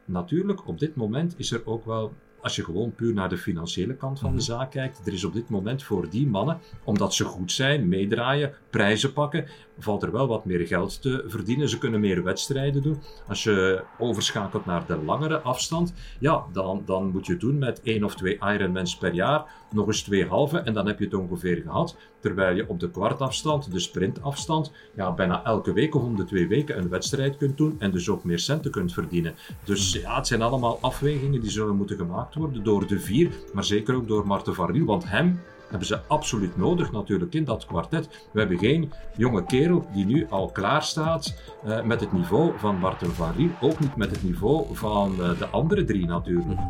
Natuurlijk, 0.04 0.66
op 0.66 0.78
dit 0.78 0.96
moment 0.96 1.34
is 1.36 1.50
er 1.50 1.62
ook 1.64 1.84
wel 1.84 2.12
als 2.40 2.56
je 2.56 2.64
gewoon 2.64 2.94
puur 2.94 3.14
naar 3.14 3.28
de 3.28 3.38
financiële 3.38 3.94
kant 3.94 4.18
van 4.18 4.28
de 4.28 4.36
mhm. 4.36 4.44
zaak 4.44 4.70
kijkt, 4.70 5.06
er 5.06 5.12
is 5.12 5.24
op 5.24 5.32
dit 5.32 5.48
moment 5.48 5.82
voor 5.82 6.08
die 6.10 6.26
mannen, 6.26 6.58
omdat 6.84 7.14
ze 7.14 7.24
goed 7.24 7.52
zijn, 7.52 7.88
meedraaien, 7.88 8.52
prijzen 8.70 9.12
pakken, 9.12 9.46
valt 9.78 10.02
er 10.02 10.12
wel 10.12 10.26
wat 10.26 10.44
meer 10.44 10.66
geld 10.66 11.02
te 11.02 11.24
verdienen. 11.26 11.68
Ze 11.68 11.78
kunnen 11.78 12.00
meer 12.00 12.22
wedstrijden 12.22 12.82
doen. 12.82 13.02
Als 13.28 13.42
je 13.42 13.82
overschakelt 13.98 14.66
naar 14.66 14.86
de 14.86 14.96
langere 14.96 15.38
afstand, 15.40 15.94
ja, 16.20 16.44
dan, 16.52 16.82
dan 16.84 17.10
moet 17.10 17.26
je 17.26 17.36
doen 17.36 17.58
met 17.58 17.80
één 17.82 18.04
of 18.04 18.14
twee 18.14 18.38
Ironmans 18.40 18.96
per 18.96 19.14
jaar, 19.14 19.44
nog 19.70 19.86
eens 19.86 20.02
twee 20.02 20.26
halve 20.26 20.58
en 20.58 20.72
dan 20.72 20.86
heb 20.86 20.98
je 20.98 21.04
het 21.04 21.14
ongeveer 21.14 21.62
gehad. 21.62 21.96
Terwijl 22.20 22.56
je 22.56 22.68
op 22.68 22.80
de 22.80 22.90
kwartafstand, 22.90 23.72
de 23.72 23.78
sprintafstand, 23.80 24.72
ja, 24.94 25.12
bijna 25.12 25.44
elke 25.44 25.72
week 25.72 25.94
of 25.94 26.02
om 26.02 26.16
de 26.16 26.24
twee 26.24 26.48
weken 26.48 26.78
een 26.78 26.88
wedstrijd 26.88 27.36
kunt 27.36 27.56
doen 27.56 27.76
en 27.78 27.90
dus 27.90 28.08
ook 28.08 28.24
meer 28.24 28.38
centen 28.38 28.70
kunt 28.70 28.92
verdienen. 28.92 29.34
Dus 29.64 29.92
ja, 29.92 30.16
het 30.16 30.26
zijn 30.26 30.42
allemaal 30.42 30.78
afwegingen 30.80 31.40
die 31.40 31.50
zullen 31.50 31.76
moeten 31.76 31.96
gemaakt 31.96 32.34
worden 32.34 32.64
door 32.64 32.86
de 32.86 33.00
vier, 33.00 33.30
maar 33.52 33.64
zeker 33.64 33.94
ook 33.94 34.08
door 34.08 34.26
Marten 34.26 34.54
van 34.54 34.70
Riel, 34.70 34.84
want 34.84 35.10
hem 35.10 35.40
hebben 35.68 35.86
ze 35.86 36.00
absoluut 36.06 36.56
nodig 36.56 36.92
natuurlijk 36.92 37.34
in 37.34 37.44
dat 37.44 37.66
kwartet. 37.66 38.28
We 38.32 38.38
hebben 38.38 38.58
geen 38.58 38.92
jonge 39.16 39.44
kerel 39.44 39.86
die 39.94 40.04
nu 40.04 40.26
al 40.30 40.50
klaar 40.50 40.82
staat 40.82 41.34
uh, 41.66 41.82
met 41.82 42.00
het 42.00 42.12
niveau 42.12 42.52
van 42.58 42.76
Martin 42.76 43.10
van 43.10 43.32
Riel. 43.36 43.50
Ook 43.60 43.80
niet 43.80 43.96
met 43.96 44.10
het 44.10 44.22
niveau 44.22 44.66
van 44.72 45.14
uh, 45.18 45.38
de 45.38 45.46
andere 45.46 45.84
drie 45.84 46.06
natuurlijk. 46.06 46.60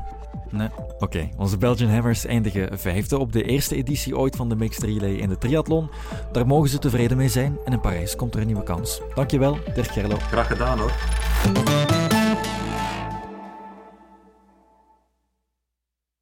Oké, 0.98 1.28
onze 1.36 1.58
Belgian 1.58 1.90
Hammers 1.90 2.26
eindigen 2.26 2.78
vijfde 2.78 3.18
op 3.18 3.32
de 3.32 3.42
eerste 3.42 3.76
editie 3.76 4.16
ooit 4.16 4.36
van 4.36 4.48
de 4.48 4.56
Mixed 4.56 4.82
Relay 4.82 5.12
in 5.12 5.28
de 5.28 5.38
triathlon. 5.38 5.90
Daar 6.32 6.46
mogen 6.46 6.68
ze 6.68 6.78
tevreden 6.78 7.16
mee 7.16 7.28
zijn 7.28 7.58
en 7.64 7.72
in 7.72 7.80
Parijs 7.80 8.16
komt 8.16 8.34
er 8.34 8.40
een 8.40 8.46
nieuwe 8.46 8.62
kans. 8.62 9.00
Dankjewel, 9.14 9.58
Dirk 9.74 9.90
Gerlo. 9.90 10.16
Graag 10.16 10.46
gedaan 10.46 10.78
hoor. 10.78 10.92